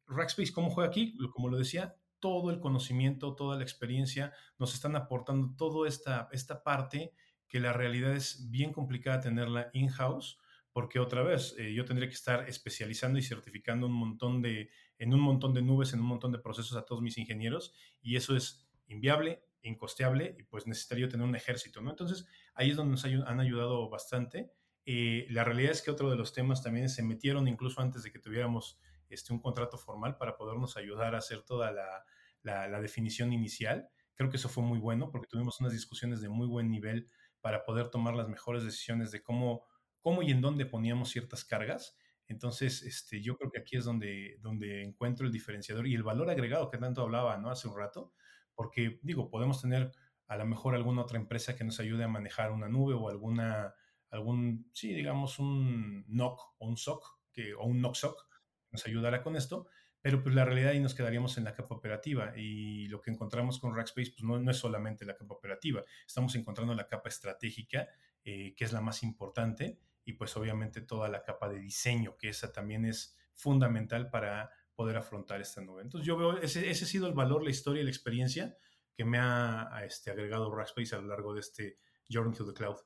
[0.07, 1.17] Rackspace, ¿cómo juega aquí?
[1.33, 6.63] Como lo decía, todo el conocimiento, toda la experiencia, nos están aportando toda esta, esta
[6.63, 7.13] parte
[7.47, 10.37] que la realidad es bien complicada tenerla in-house,
[10.71, 15.13] porque otra vez eh, yo tendría que estar especializando y certificando un montón de, en
[15.13, 18.35] un montón de nubes, en un montón de procesos a todos mis ingenieros, y eso
[18.35, 21.89] es inviable, incosteable, y pues necesitaría tener un ejército, ¿no?
[21.89, 24.51] Entonces, ahí es donde nos han ayudado bastante.
[24.85, 28.11] Eh, la realidad es que otro de los temas también se metieron incluso antes de
[28.11, 32.05] que tuviéramos este, un contrato formal para podernos ayudar a hacer toda la,
[32.41, 33.89] la, definición inicial.
[34.15, 37.09] Creo que eso fue muy bueno porque tuvimos unas discusiones de muy buen nivel
[37.41, 39.65] para poder tomar las mejores decisiones de cómo,
[40.01, 41.97] cómo y en dónde poníamos ciertas cargas.
[42.27, 46.29] Entonces, este, yo creo que aquí es donde, donde encuentro el diferenciador y el valor
[46.29, 47.49] agregado que tanto hablaba ¿no?
[47.49, 48.13] hace un rato,
[48.57, 49.91] porque digo, podemos tener
[50.25, 53.75] a lo mejor alguna otra empresa que nos ayude a manejar una nube o alguna,
[54.09, 58.27] algún, sí, digamos, un NOC o un SOC que, o un NOC SOC
[58.71, 59.67] nos ayudará con esto,
[60.01, 63.59] pero pues la realidad ahí nos quedaríamos en la capa operativa y lo que encontramos
[63.59, 67.87] con Rackspace pues no, no es solamente la capa operativa, estamos encontrando la capa estratégica,
[68.25, 72.29] eh, que es la más importante, y pues obviamente toda la capa de diseño, que
[72.29, 75.81] esa también es fundamental para poder afrontar esta nube.
[75.81, 78.55] Entonces yo veo, ese, ese ha sido el valor, la historia y la experiencia
[78.95, 82.77] que me ha este, agregado Rackspace a lo largo de este Journey to the Cloud.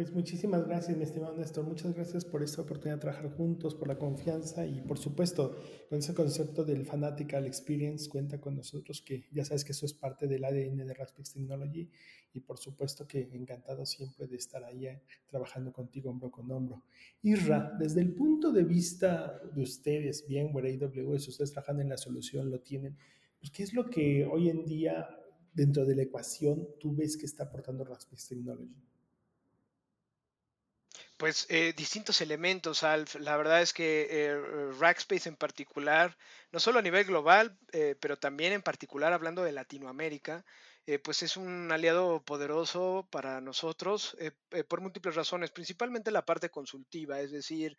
[0.00, 1.66] Pues muchísimas gracias, mi estimado Néstor.
[1.66, 5.60] Muchas gracias por esta oportunidad de trabajar juntos, por la confianza y por supuesto
[5.90, 8.08] con ese concepto del Fanatical Experience.
[8.08, 11.90] Cuenta con nosotros que ya sabes que eso es parte del ADN de Raspix Technology
[12.32, 16.82] y por supuesto que encantado siempre de estar ahí eh, trabajando contigo hombro con hombro.
[17.20, 22.50] Isra, desde el punto de vista de ustedes, bien, AWS, ustedes trabajan en la solución,
[22.50, 22.96] lo tienen.
[23.38, 25.10] Pues, ¿Qué es lo que hoy en día
[25.52, 28.89] dentro de la ecuación tú ves que está aportando Raspix Technology?
[31.20, 33.16] Pues eh, distintos elementos, Alf.
[33.16, 34.40] La verdad es que eh,
[34.78, 36.16] Rackspace en particular,
[36.50, 40.46] no solo a nivel global, eh, pero también en particular hablando de Latinoamérica,
[41.04, 44.16] pues es un aliado poderoso para nosotros
[44.66, 47.78] por múltiples razones, principalmente la parte consultiva, es decir,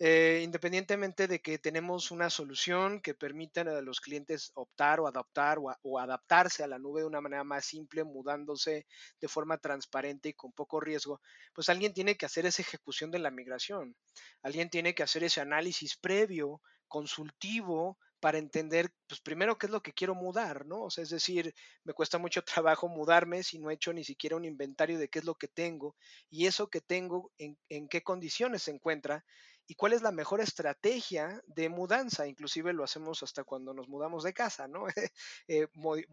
[0.00, 5.58] eh, independientemente de que tenemos una solución que permita a los clientes optar o adaptar
[5.58, 8.86] o, adaptarse a la nube de una manera más simple, mudándose
[9.20, 11.20] de forma transparente y con poco riesgo,
[11.52, 13.96] pues alguien tiene que hacer esa ejecución de la migración,
[14.42, 19.82] alguien tiene que hacer ese análisis previo, consultivo, para entender, pues primero, qué es lo
[19.82, 20.82] que quiero mudar, ¿no?
[20.82, 24.36] O sea, es decir, me cuesta mucho trabajo mudarme si no he hecho ni siquiera
[24.36, 25.96] un inventario de qué es lo que tengo
[26.30, 29.24] y eso que tengo, en, en qué condiciones se encuentra
[29.70, 32.26] y cuál es la mejor estrategia de mudanza.
[32.26, 34.86] Inclusive lo hacemos hasta cuando nos mudamos de casa, ¿no?
[35.46, 35.66] Eh,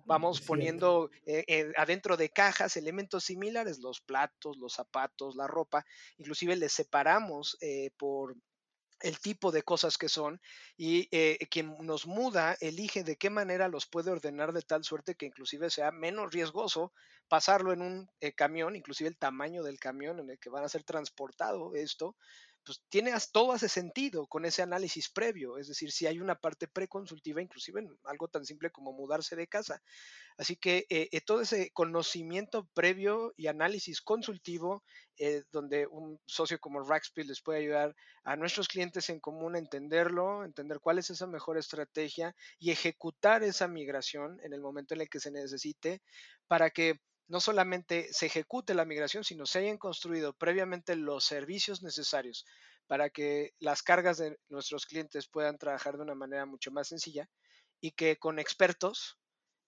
[0.05, 5.85] vamos poniendo eh, eh, adentro de cajas elementos similares, los platos, los zapatos, la ropa,
[6.17, 7.57] inclusive les separamos
[7.97, 8.35] por
[9.01, 10.41] el tipo de cosas que son
[10.77, 11.07] y
[11.47, 15.69] quien nos muda elige de qué manera los puede ordenar de tal suerte que inclusive
[15.69, 16.93] sea menos riesgoso
[17.27, 20.83] pasarlo en un camión, inclusive el tamaño del camión en el que van a ser
[20.83, 22.15] transportado esto,
[22.65, 26.67] pues tiene todo hace sentido con ese análisis previo, es decir, si hay una parte
[26.67, 29.81] preconsultiva, inclusive en algo tan simple como mudarse de casa.
[30.37, 34.83] Así que eh, eh, todo ese conocimiento previo y análisis consultivo,
[35.17, 39.59] eh, donde un socio como Rackspeed les puede ayudar a nuestros clientes en común a
[39.59, 45.01] entenderlo, entender cuál es esa mejor estrategia y ejecutar esa migración en el momento en
[45.01, 46.01] el que se necesite
[46.47, 51.81] para que no solamente se ejecute la migración, sino se hayan construido previamente los servicios
[51.83, 52.45] necesarios
[52.87, 57.27] para que las cargas de nuestros clientes puedan trabajar de una manera mucho más sencilla
[57.81, 59.17] y que con expertos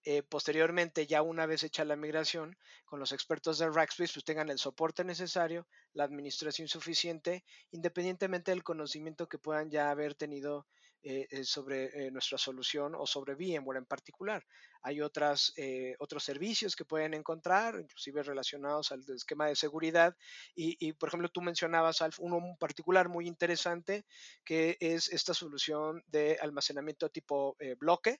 [0.10, 4.50] eh, posteriormente, ya una vez hecha la migración, con los expertos de Rackspace, pues tengan
[4.50, 10.66] el soporte necesario, la administración suficiente, independientemente del conocimiento que puedan ya haber tenido
[11.10, 14.46] eh, eh, sobre nuestra solución o sobre VMware en particular.
[14.82, 15.54] Hay otras,
[16.00, 20.16] otros servicios que pueden encontrar, inclusive relacionados al esquema de seguridad.
[20.56, 24.06] Y, por ejemplo, tú mencionabas uno en particular muy interesante,
[24.46, 28.20] que es esta solución de almacenamiento tipo bloque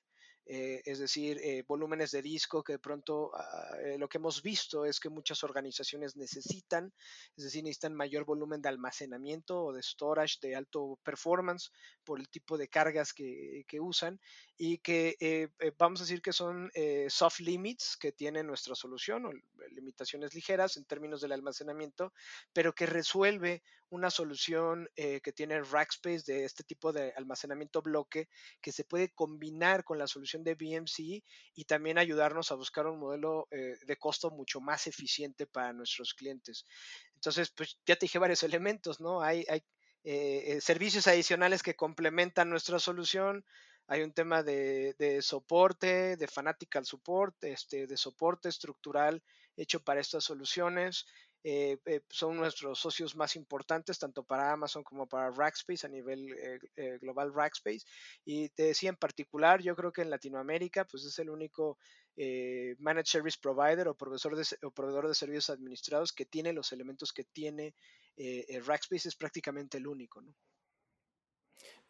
[0.50, 4.42] eh, es decir, eh, volúmenes de disco que de pronto ah, eh, lo que hemos
[4.42, 6.90] visto es que muchas organizaciones necesitan,
[7.36, 11.70] es decir, necesitan mayor volumen de almacenamiento o de storage de alto performance
[12.02, 14.18] por el tipo de cargas que, que usan
[14.58, 15.48] y que
[15.78, 16.70] vamos a decir que son
[17.08, 19.32] soft limits que tiene nuestra solución o
[19.70, 22.12] limitaciones ligeras en términos del almacenamiento,
[22.52, 28.28] pero que resuelve una solución que tiene Rackspace de este tipo de almacenamiento bloque
[28.60, 31.22] que se puede combinar con la solución de BMC
[31.54, 36.14] y también ayudarnos a buscar un modelo eh, de costo mucho más eficiente para nuestros
[36.14, 36.64] clientes.
[37.14, 38.42] Entonces, pues ya te dije varios
[38.78, 39.22] elementos, ¿no?
[39.22, 39.62] Hay, hay
[40.04, 43.44] eh, eh, servicios adicionales que complementan nuestra solución.
[43.90, 49.22] Hay un tema de, soporte, de fanatical support, este, de soporte estructural
[49.56, 51.06] hecho para estas soluciones.
[51.42, 56.28] Eh, eh, son nuestros socios más importantes, tanto para Amazon como para Rackspace a nivel
[56.76, 57.86] eh, global Rackspace.
[58.26, 61.78] Y te decía en particular, yo creo que en Latinoamérica, pues es el único
[62.80, 67.24] Managed Service Provider o proveedor, de, proveedor de servicios administrados que tiene los elementos que
[67.24, 67.74] tiene
[68.66, 70.34] Rackspace, es prácticamente el único, ¿no?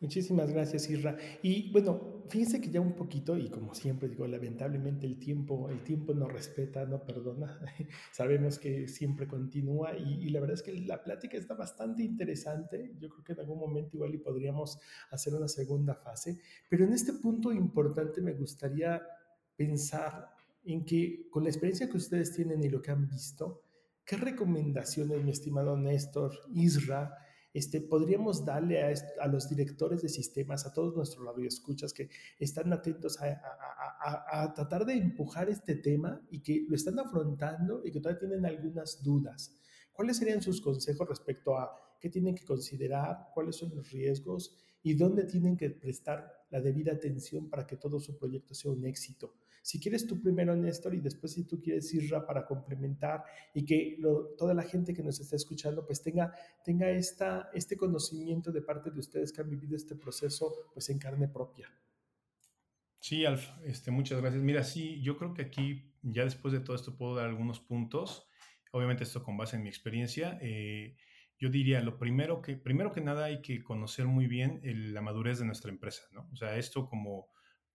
[0.01, 1.17] Muchísimas gracias, Isra.
[1.43, 5.83] Y bueno, fíjense que ya un poquito, y como siempre digo, lamentablemente el tiempo, el
[5.83, 7.59] tiempo no respeta, no perdona.
[8.13, 12.95] Sabemos que siempre continúa y, la verdad es que la plática está bastante interesante.
[13.01, 14.79] Yo creo que en algún momento igual y podríamos
[15.11, 16.39] hacer una segunda fase.
[16.71, 19.03] Pero en este punto importante me gustaría
[19.57, 20.29] pensar
[20.65, 23.65] en que con la experiencia que ustedes tienen y lo que han visto,
[24.05, 27.17] ¿qué recomendaciones, mi estimado Néstor, Isra,
[27.59, 33.19] este, podríamos darle a, los directores de sistemas, a todos nuestros radioescuchas que están atentos
[33.21, 38.47] a, tratar de empujar este tema y que lo están afrontando y que todavía tienen
[38.47, 39.59] algunas dudas.
[39.93, 44.95] ¿Cuáles serían sus consejos respecto a qué tienen que considerar, cuáles son los riesgos y
[44.95, 49.35] dónde tienen que prestar la debida atención para que todo su proyecto sea un éxito?
[49.63, 53.99] Si quieres tú primero, Néstor, y después si tú quieres Isra para complementar y que
[54.37, 56.33] toda la gente que nos está escuchando pues tenga,
[56.65, 60.99] tenga esta, este conocimiento de parte de ustedes que han vivido este proceso pues en
[60.99, 61.69] carne propia.
[63.01, 64.43] Sí, Alf, este, muchas gracias.
[64.43, 68.29] Mira, sí, yo creo que aquí ya después de todo esto puedo dar algunos puntos.
[68.73, 70.39] Obviamente esto con base en mi experiencia.
[70.43, 70.97] Eh,
[71.39, 74.61] yo diría, lo primero que, primero que nada hay que conocer muy bien
[74.93, 76.29] la madurez de nuestra empresa, ¿no?
[76.33, 77.29] O sea, esto como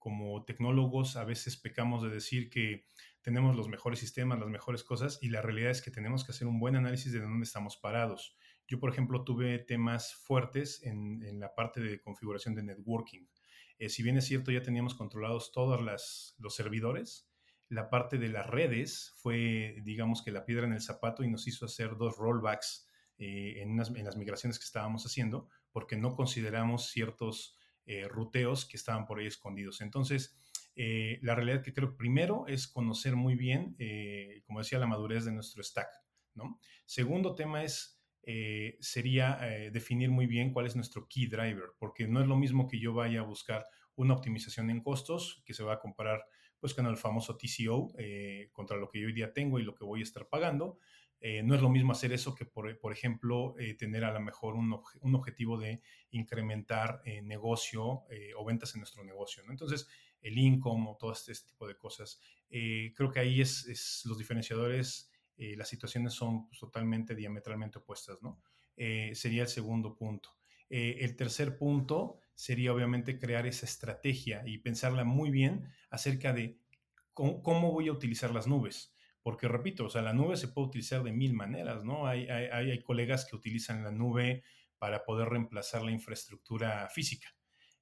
[0.03, 2.89] como tecnólogos a veces pecamos de decir que
[3.21, 6.45] tenemos los mejores sistemas, las mejores cosas, y la realidad es que tenemos que hacer
[6.45, 8.35] un buen análisis de dónde estamos parados.
[8.67, 13.27] Yo, por ejemplo, tuve temas fuertes en, la parte de configuración de networking.
[13.79, 17.31] Eh, si bien es cierto, ya teníamos controlados todos los servidores,
[17.69, 21.47] la parte de las redes fue, digamos que la piedra en el zapato y nos
[21.47, 26.89] hizo hacer dos rollbacks eh, en, en las migraciones que estábamos haciendo, porque no consideramos
[26.89, 29.81] ciertos eh, ruteos que estaban por ahí escondidos.
[29.81, 30.37] Entonces,
[30.75, 35.25] eh, la realidad que creo primero es conocer muy bien, eh, como decía, la madurez
[35.25, 35.89] de nuestro stack.
[36.33, 36.59] ¿no?
[36.85, 37.99] Segundo tema es,
[38.79, 39.37] sería
[39.73, 42.93] definir muy bien cuál es nuestro key driver, porque no es lo mismo que yo
[42.93, 43.65] vaya a buscar
[43.95, 46.23] una optimización en costos, que se va a comparar
[46.57, 47.93] pues con el famoso TCO
[48.53, 50.79] contra lo que yo hoy día tengo y lo que voy a estar pagando,
[51.25, 54.55] eh, no es lo mismo hacer eso que, por, ejemplo, eh, tener a lo mejor
[54.55, 54.73] un,
[55.15, 58.03] objetivo de incrementar eh, negocio
[58.35, 59.41] o ventas en nuestro negocio.
[59.49, 59.87] Entonces,
[60.21, 62.19] el income o todo este, este tipo de cosas.
[62.49, 68.21] creo que ahí es, los diferenciadores, las situaciones son pues, totalmente diametralmente opuestas.
[68.21, 68.41] ¿no?
[68.75, 70.29] sería el segundo punto.
[70.69, 76.59] el tercer punto sería obviamente crear esa estrategia y pensarla muy bien acerca de
[77.13, 78.92] cómo voy a utilizar las nubes.
[79.23, 82.05] Porque repito, o sea, la nube se puede utilizar de mil maneras, ¿no?
[82.05, 84.43] Hay, hay, hay colegas que utilizan la nube
[84.77, 87.33] para poder reemplazar la infraestructura física.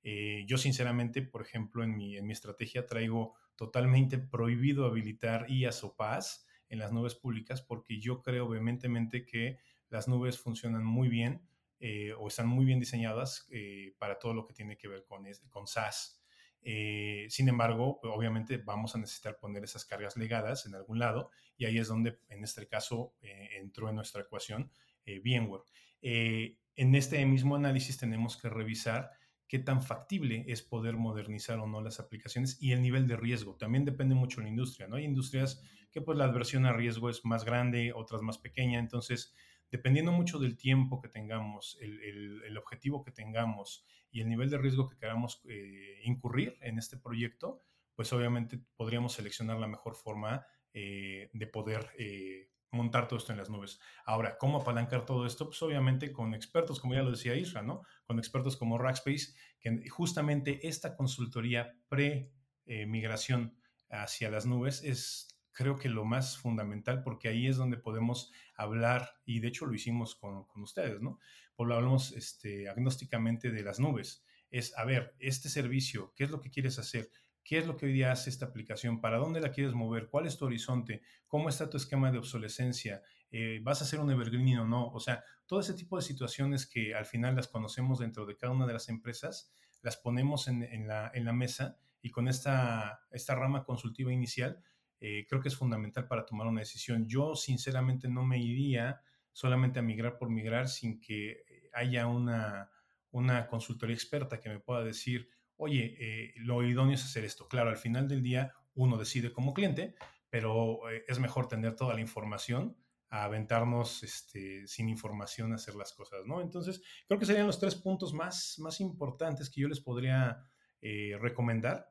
[0.04, 5.84] Eh, yo sinceramente, por ejemplo, en mi, en mi estrategia traigo totalmente prohibido habilitar IaaS
[5.84, 9.58] o PaaS en las nubes públicas porque yo creo vehementemente que
[9.90, 11.48] las nubes funcionan muy bien
[11.80, 15.26] eh, o están muy bien diseñadas eh, para todo lo que tiene que ver con,
[15.50, 16.21] con SaaS.
[16.64, 21.32] Eh, sin embargo, pues, obviamente vamos a necesitar poner esas cargas legadas en algún lado
[21.58, 24.72] y ahí es donde en este caso eh, entró en nuestra ecuación
[25.06, 25.64] eh, VMware.
[26.02, 29.12] en este mismo análisis tenemos que revisar
[29.48, 33.56] qué tan factible es poder modernizar o no las aplicaciones y el nivel de riesgo.
[33.58, 34.96] También depende mucho de la industria, ¿no?
[34.96, 39.36] Hay industrias que pues la adversión a riesgo es más grande, otras más pequeña, entonces
[39.72, 44.88] dependiendo mucho del tiempo que tengamos, el, objetivo que tengamos y el nivel de riesgo
[44.90, 47.62] que queramos eh, incurrir en este proyecto,
[47.96, 53.38] pues obviamente podríamos seleccionar la mejor forma eh, de poder eh, montar todo esto en
[53.38, 53.80] las nubes.
[54.06, 55.46] Ahora, ¿cómo apalancar todo esto?
[55.46, 57.84] Pues obviamente con expertos, como ya lo decía Isra, ¿no?
[58.06, 63.58] Con expertos como Rackspace, que justamente esta consultoría pre-migración
[63.90, 69.10] hacia las nubes es creo que lo más fundamental porque ahí es donde podemos hablar,
[69.26, 71.20] y de hecho lo hicimos con, con ustedes, ¿no?
[71.62, 74.26] Pues lo hablamos este, agnósticamente de las nubes.
[74.50, 77.12] Es, a ver, este servicio, ¿qué es lo que quieres hacer?
[77.44, 79.00] ¿Qué es lo que hoy día hace esta aplicación?
[79.00, 80.08] ¿Para dónde la quieres mover?
[80.10, 81.04] ¿Cuál es tu horizonte?
[81.28, 83.04] ¿Cómo está tu esquema de obsolescencia?
[83.30, 84.88] Eh, ¿Vas a hacer un evergreen o no?
[84.88, 88.54] O sea, todo ese tipo de situaciones que al final las conocemos dentro de cada
[88.54, 89.54] una de las empresas,
[89.84, 94.64] las ponemos en, en, la, en la, mesa y con esta, esta rama consultiva inicial,
[95.00, 97.08] eh, creo que es fundamental para tomar una decisión.
[97.08, 101.44] Yo sinceramente no me iría solamente a migrar por migrar sin que
[101.74, 102.72] haya una,
[103.12, 107.48] una consultoría experta que me pueda decir, oye, eh, lo idóneo es hacer esto.
[107.48, 109.96] Claro, al final del día uno decide como cliente,
[110.30, 112.78] pero eh, es mejor tener toda la información
[113.10, 116.42] a aventarnos este, sin información a hacer las cosas, ¿no?
[116.42, 120.46] Entonces, creo que serían los tres puntos más, más importantes que yo les podría
[120.82, 121.90] eh, recomendar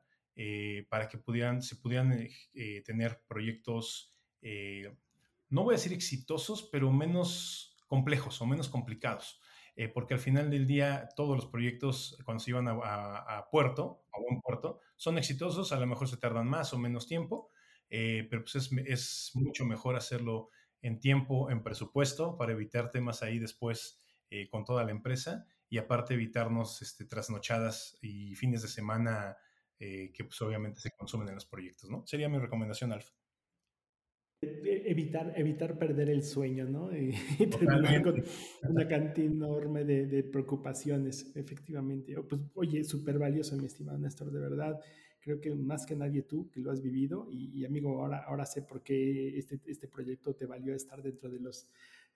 [0.89, 2.27] para que pudieran, se pudieran
[2.83, 4.15] tener proyectos,
[5.49, 9.39] no voy a decir exitosos, pero menos complejos o menos complicados.
[9.75, 14.19] Eh, porque al final del día todos los proyectos cuando se llevan a, puerto, a
[14.19, 17.49] buen puerto, son exitosos, a lo mejor se tardan más o menos tiempo,
[17.89, 20.49] eh, pero pues es, mucho mejor hacerlo
[20.81, 25.77] en tiempo, en presupuesto, para evitar temas ahí después eh, con toda la empresa y
[25.77, 29.37] aparte evitarnos este, trasnochadas y fines de semana
[29.79, 32.05] que pues obviamente se consumen en los proyectos, ¿no?
[32.05, 33.20] Sería mi recomendación, Alfa.
[34.41, 36.95] E-, evitar, evitar perder el sueño, ¿no?
[36.95, 38.23] Y, terminar con
[38.69, 42.15] una cantidad enorme de, de, preocupaciones, efectivamente.
[42.27, 44.79] Pues, oye, súper valioso, mi estimado Néstor, de verdad.
[45.19, 48.63] Creo que más que nadie tú, que lo has vivido, y, amigo, ahora, ahora sé
[48.63, 51.69] por qué este, este proyecto te valió estar dentro, de los,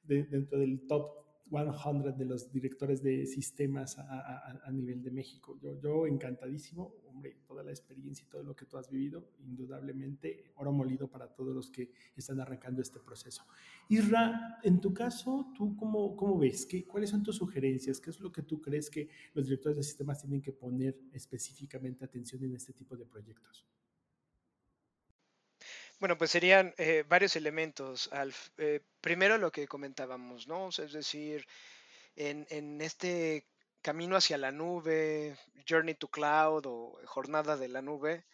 [0.04, 5.58] dentro del top 100 de los directores de sistemas a, nivel de México.
[5.62, 10.52] Yo, yo encantadísimo, hombre, toda la experiencia y todo lo que tú has vivido, indudablemente
[10.56, 13.44] oro molido para todos los que están arrancando este proceso.
[13.90, 16.66] Isra, en tu caso, ¿tú cómo, cómo ves?
[16.66, 18.00] ¿Qué, ¿Cuáles son tus sugerencias?
[18.00, 22.04] ¿Qué es lo que tú crees que los directores de sistemas tienen que poner específicamente
[22.04, 23.65] atención en este tipo de proyectos?
[26.00, 28.10] Bueno, pues serían eh, varios elementos.
[28.12, 28.50] Alf.
[28.58, 30.70] Eh, primero lo que comentábamos, ¿no?
[30.70, 31.48] es decir,
[32.16, 33.48] en, este
[33.82, 35.38] camino hacia la nube,
[35.68, 38.26] Journey to Cloud o jornada de la nube,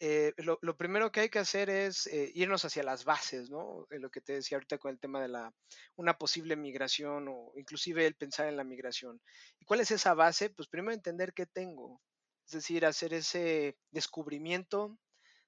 [0.00, 3.86] eh, lo, primero que hay que hacer es irnos hacia las bases, ¿no?
[3.90, 5.54] lo que te decía ahorita con el tema de la,
[5.96, 9.20] una posible migración o inclusive el pensar en la migración.
[9.60, 10.50] ¿Y cuál es esa base?
[10.50, 12.00] Pues primero entender qué tengo,
[12.46, 14.98] es decir, hacer ese descubrimiento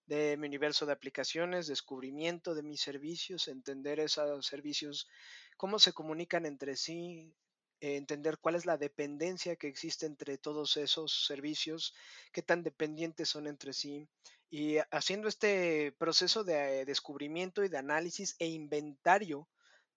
[0.06, 5.08] de mi universo de aplicaciones, descubrimiento de mis servicios, entender esos servicios,
[5.56, 7.34] cómo se comunican entre sí,
[7.80, 11.94] entender cuál es la dependencia que existe entre todos esos servicios,
[12.32, 14.08] qué tan dependientes son entre sí.
[14.48, 19.48] Y haciendo este proceso de descubrimiento y de análisis e inventario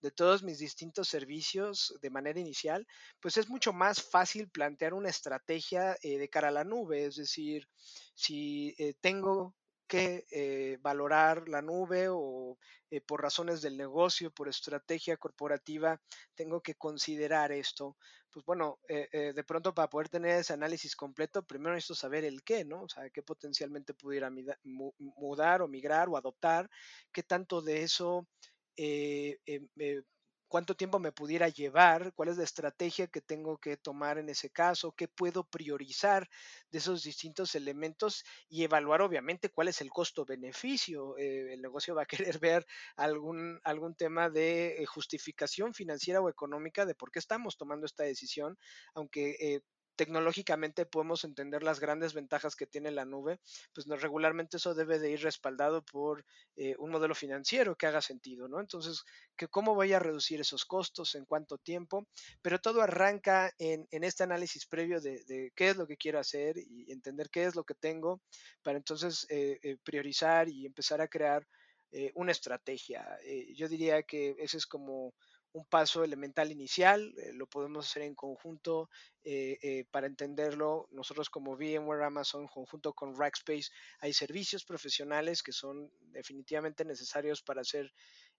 [0.02, 2.88] de todos mis distintos servicios de manera inicial,
[3.20, 7.06] pues es mucho más fácil plantear una estrategia eh, de cara a la nube.
[7.06, 7.68] Es decir,
[8.16, 9.56] si eh, tengo
[9.90, 12.58] que eh, valorar la nube o
[12.92, 16.00] eh, por razones del negocio, por estrategia corporativa,
[16.36, 17.98] tengo que considerar esto.
[18.32, 22.44] Pues bueno, eh, de pronto para poder tener ese análisis completo, primero necesito saber el
[22.44, 22.84] qué, ¿no?
[22.84, 24.32] O sea, qué potencialmente pudiera
[24.64, 26.70] mudar o migrar o adoptar,
[27.12, 28.28] qué tanto de eso
[30.50, 34.50] cuánto tiempo me pudiera llevar, cuál es la estrategia que tengo que tomar en ese
[34.50, 36.30] caso, qué puedo priorizar
[36.72, 41.18] de esos distintos elementos y evaluar obviamente cuál es el costo-beneficio.
[41.18, 42.66] Eh, el negocio va a querer ver
[42.98, 48.04] algún, algún tema de eh, justificación financiera o económica de por qué estamos tomando esta
[48.04, 48.58] decisión,
[48.94, 49.38] aunque...
[49.40, 49.62] Eh,
[50.00, 53.42] tecnológicamente podemos entender las grandes ventajas que tiene la nube,
[53.74, 56.24] pues no, regularmente eso debe de ir respaldado por
[56.56, 58.62] eh, un modelo financiero que haga sentido, ¿no?
[58.62, 59.04] Entonces,
[59.36, 61.16] que ¿cómo voy a reducir esos costos?
[61.16, 62.08] ¿En cuánto tiempo?
[62.42, 66.90] Pero todo arranca en, este análisis previo de, qué es lo que quiero hacer y
[66.90, 68.22] entender qué es lo que tengo
[68.64, 71.46] para entonces eh, eh, priorizar y empezar a crear
[72.14, 73.04] una estrategia.
[73.56, 75.16] yo diría que ese es como
[75.54, 78.90] un paso elemental inicial, eh, lo podemos hacer en conjunto
[79.24, 80.88] eh, eh, para entenderlo.
[80.92, 83.70] Nosotros como VMware Amazon, conjunto con Rackspace,
[84.00, 87.92] hay servicios profesionales que son definitivamente necesarios para hacer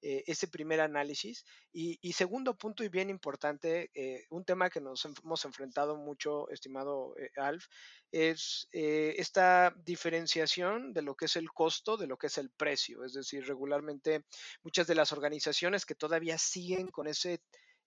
[0.03, 1.45] ese primer análisis.
[1.73, 3.91] Y, segundo punto y bien importante,
[4.31, 7.67] un tema que nos hemos enfrentado mucho, estimado Alf,
[8.11, 13.05] es esta diferenciación de lo que es el costo de lo que es el precio.
[13.05, 14.25] Es decir, regularmente
[14.63, 17.41] muchas de las organizaciones que todavía siguen con ese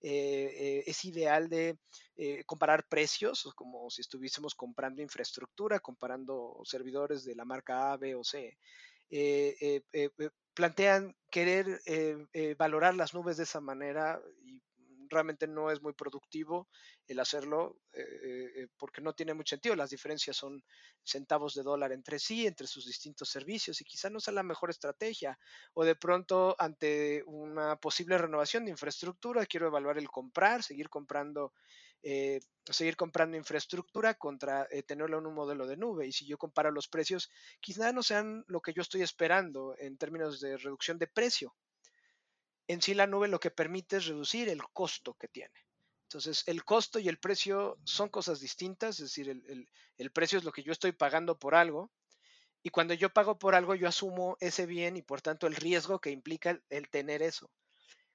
[0.05, 1.77] eh, eh, ideal de
[2.17, 8.13] eh, comparar precios, como si estuviésemos comprando infraestructura, comparando servidores de la marca A, B
[8.13, 8.57] o C.
[10.53, 11.81] plantean querer
[12.57, 14.61] valorar las nubes de esa manera y
[15.13, 16.67] realmente no es muy productivo
[17.07, 19.75] el hacerlo eh, eh, eh, porque no tiene mucho sentido.
[19.75, 20.63] Las diferencias son
[21.03, 24.69] centavos de dólar entre sí, entre sus distintos servicios y quizá no sea la mejor
[24.69, 25.37] estrategia.
[25.73, 31.53] O de pronto ante una posible renovación de infraestructura, quiero evaluar el comprar, seguir comprando.
[32.65, 36.05] seguir comprando infraestructura contra tenerlo en un modelo de nube.
[36.07, 37.29] Y si yo comparo los precios,
[37.61, 41.53] quizá no sean lo que yo estoy esperando en términos de reducción de precio
[42.67, 45.53] en sí la nube lo que permite es reducir el costo que tiene.
[46.13, 50.51] Entonces, el costo y el precio son cosas distintas, es decir, el, precio es lo
[50.51, 51.91] que yo estoy pagando por algo,
[52.61, 55.99] y cuando yo pago por algo, yo asumo ese bien y por tanto el riesgo
[55.99, 57.51] que implica el, tener eso.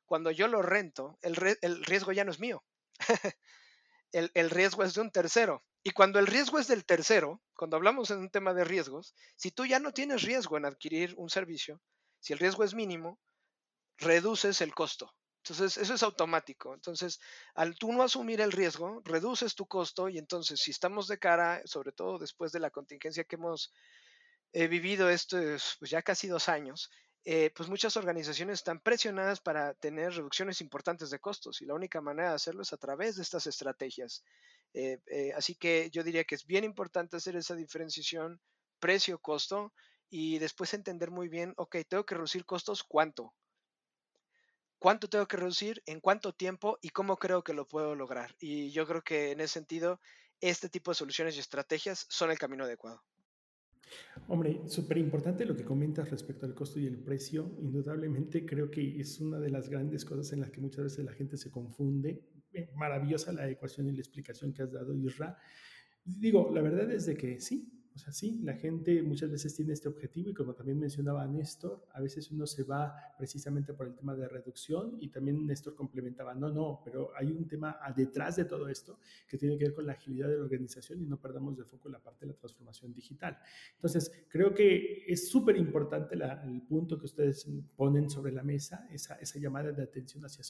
[0.07, 2.65] Cuando yo lo rento, el, riesgo ya no es mío.
[4.13, 5.65] el, riesgo es de un tercero.
[5.83, 9.51] Y cuando el riesgo es del tercero, cuando hablamos en un tema de riesgos, si
[9.51, 11.81] tú ya no tienes riesgo en adquirir un servicio,
[12.21, 13.19] si el riesgo es mínimo,
[13.99, 15.15] reduces el costo.
[15.43, 16.75] Entonces, eso es automático.
[16.75, 17.21] Entonces,
[17.55, 21.63] al tú no asumir el riesgo, reduces tu costo y entonces, si estamos de cara,
[21.65, 23.73] sobre todo después de la contingencia que hemos
[24.53, 26.91] eh, vivido estos pues ya casi dos años,
[27.25, 32.01] eh, pues muchas organizaciones están presionadas para tener reducciones importantes de costos y la única
[32.01, 34.25] manera de hacerlo es a través de estas estrategias.
[34.75, 38.41] Eh, así que yo diría que es bien importante hacer esa diferenciación
[38.81, 39.73] precio-costo
[40.11, 43.35] y después entender muy bien, ok, tengo que reducir costos, ¿cuánto?
[44.79, 48.35] Cuánto tengo que reducir, en cuánto tiempo y cómo creo que lo puedo lograr.
[48.41, 50.01] Y yo creo que en ese sentido,
[50.41, 53.03] este tipo de soluciones y estrategias son el camino adecuado.
[54.29, 57.55] Hombre, súper importante lo que comentas respecto al costo y el precio.
[57.59, 61.13] Indudablemente creo que es una de las grandes cosas en las que muchas veces la
[61.13, 62.23] gente se confunde.
[62.53, 65.37] Eh, maravillosa la ecuación y la explicación que has dado, Isra.
[66.05, 69.73] Digo, la verdad es de que sí, o sea, sí, la gente muchas veces tiene
[69.73, 73.97] este objetivo y como también mencionaba Néstor, a veces uno se va precisamente por el
[73.97, 78.45] tema de reducción y también Néstor complementaba, no, no, pero hay un tema detrás de
[78.45, 81.57] todo esto que tiene que ver con la agilidad de la organización y no perdamos
[81.57, 83.37] de foco la parte de la transformación digital.
[83.75, 89.17] Entonces, creo que es súper importante el punto que ustedes ponen sobre la mesa, esa,
[89.17, 90.45] esa llamada de atención hacia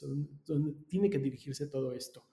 [0.45, 2.27] dónde tiene que dirigirse todo esto.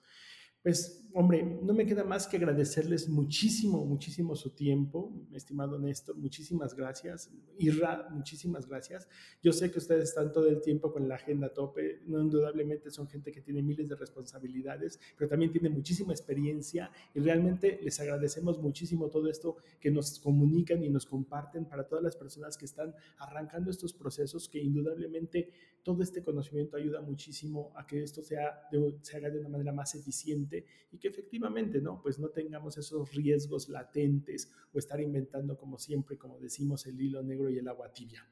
[0.67, 6.75] Pues, hombre, no me queda más que agradecerles muchísimo, muchísimo su tiempo, estimado Néstor, muchísimas
[6.75, 7.31] gracias.
[7.57, 9.07] Irra, muchísimas gracias.
[9.41, 12.91] Yo sé que ustedes están todo el tiempo con la agenda a tope, no indudablemente
[12.91, 17.97] son gente que tiene miles de responsabilidades, pero también tiene muchísima experiencia y realmente les
[18.01, 22.65] agradecemos muchísimo todo esto que nos comunican y nos comparten para todas las personas que
[22.65, 25.49] están arrancando estos procesos, que indudablemente
[25.87, 28.59] todo este conocimiento ayuda muchísimo a que esto sea
[29.01, 32.01] se haga de una manera más eficiente y que efectivamente, ¿no?
[32.01, 37.23] Pues no tengamos esos riesgos latentes o estar inventando como siempre, como decimos, el hilo
[37.23, 38.27] negro y el agua tibia.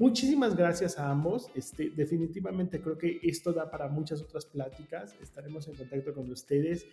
[0.00, 1.52] Muchísimas gracias a ambos.
[1.54, 5.14] Este, definitivamente creo que esto da para muchas otras pláticas.
[5.22, 6.84] Estaremos en contacto con ustedes.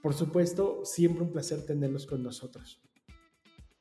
[0.00, 2.80] Por supuesto, siempre un placer tenerlos con nosotros.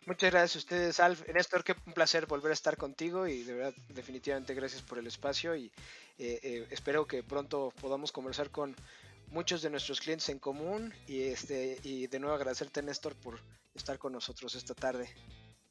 [0.06, 1.28] Muchas gracias a ustedes, Alf.
[1.34, 5.08] Néstor, qué un placer volver a estar contigo y de verdad, definitivamente gracias por el
[5.08, 5.72] espacio y
[6.20, 8.76] eh, eh, espero que pronto podamos conversar con
[9.32, 13.40] muchos de nuestros clientes en común y, este, y de nuevo agradecerte Néstor por
[13.74, 15.10] estar con nosotros esta tarde.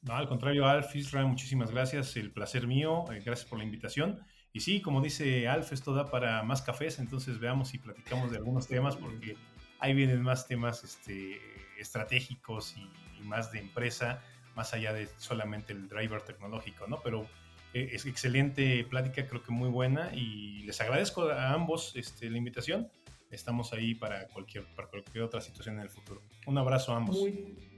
[0.00, 4.18] No, al contrario, Alf, Isra, muchísimas gracias, el placer mío, eh, gracias por la invitación.
[4.54, 8.38] Y sí, como dice Alf, esto da para más cafés, entonces veamos si platicamos de
[8.38, 9.36] algunos temas, porque
[9.78, 11.38] ahí vienen más temas este,
[11.78, 12.90] estratégicos y,
[13.22, 14.22] más de empresa,
[14.54, 17.00] más allá de solamente el driver tecnológico, ¿no?
[17.02, 17.26] Pero
[17.74, 22.38] eh, es excelente plática, creo que muy buena, y les agradezco a ambos este, la
[22.38, 22.90] invitación
[23.32, 26.22] estamos ahí para cualquier, para cualquier otra situación en el futuro.
[26.46, 27.18] Un abrazo a ambos.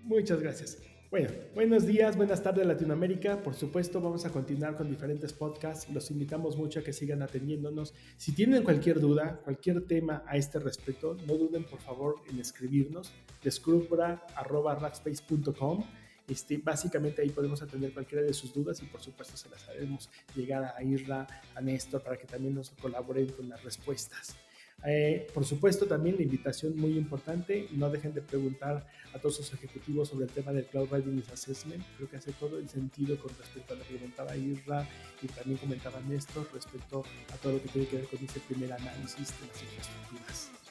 [0.02, 0.78] muchas gracias.
[1.14, 3.40] Bueno, buenos días, buenas tardes Latinoamérica.
[3.40, 5.88] Por supuesto, vamos a continuar con diferentes podcasts.
[5.94, 7.94] Los invitamos mucho a que sigan atendiéndonos.
[8.16, 13.12] Si tienen cualquier duda, cualquier tema a este respecto, no duden por favor en escribirnos.
[13.44, 15.84] descubra.rackspace.com.
[16.26, 20.10] Este, básicamente ahí podemos atender cualquiera de sus dudas y por supuesto se las haremos
[20.34, 24.34] llegar a Irra, a Néstor, para que también nos colaboren con las respuestas.
[24.86, 29.54] Eh, por supuesto, también la invitación muy importante, no dejen de preguntar a todos los
[29.54, 31.82] ejecutivos sobre el tema del Cloud Readiness Assessment.
[31.96, 34.86] Creo que hace todo el sentido con respecto a lo que comentaba Irra
[35.22, 38.72] y también comentaba Néstor respecto a todo lo que tiene que ver con ese primer
[38.72, 40.63] análisis de las infraestructuras.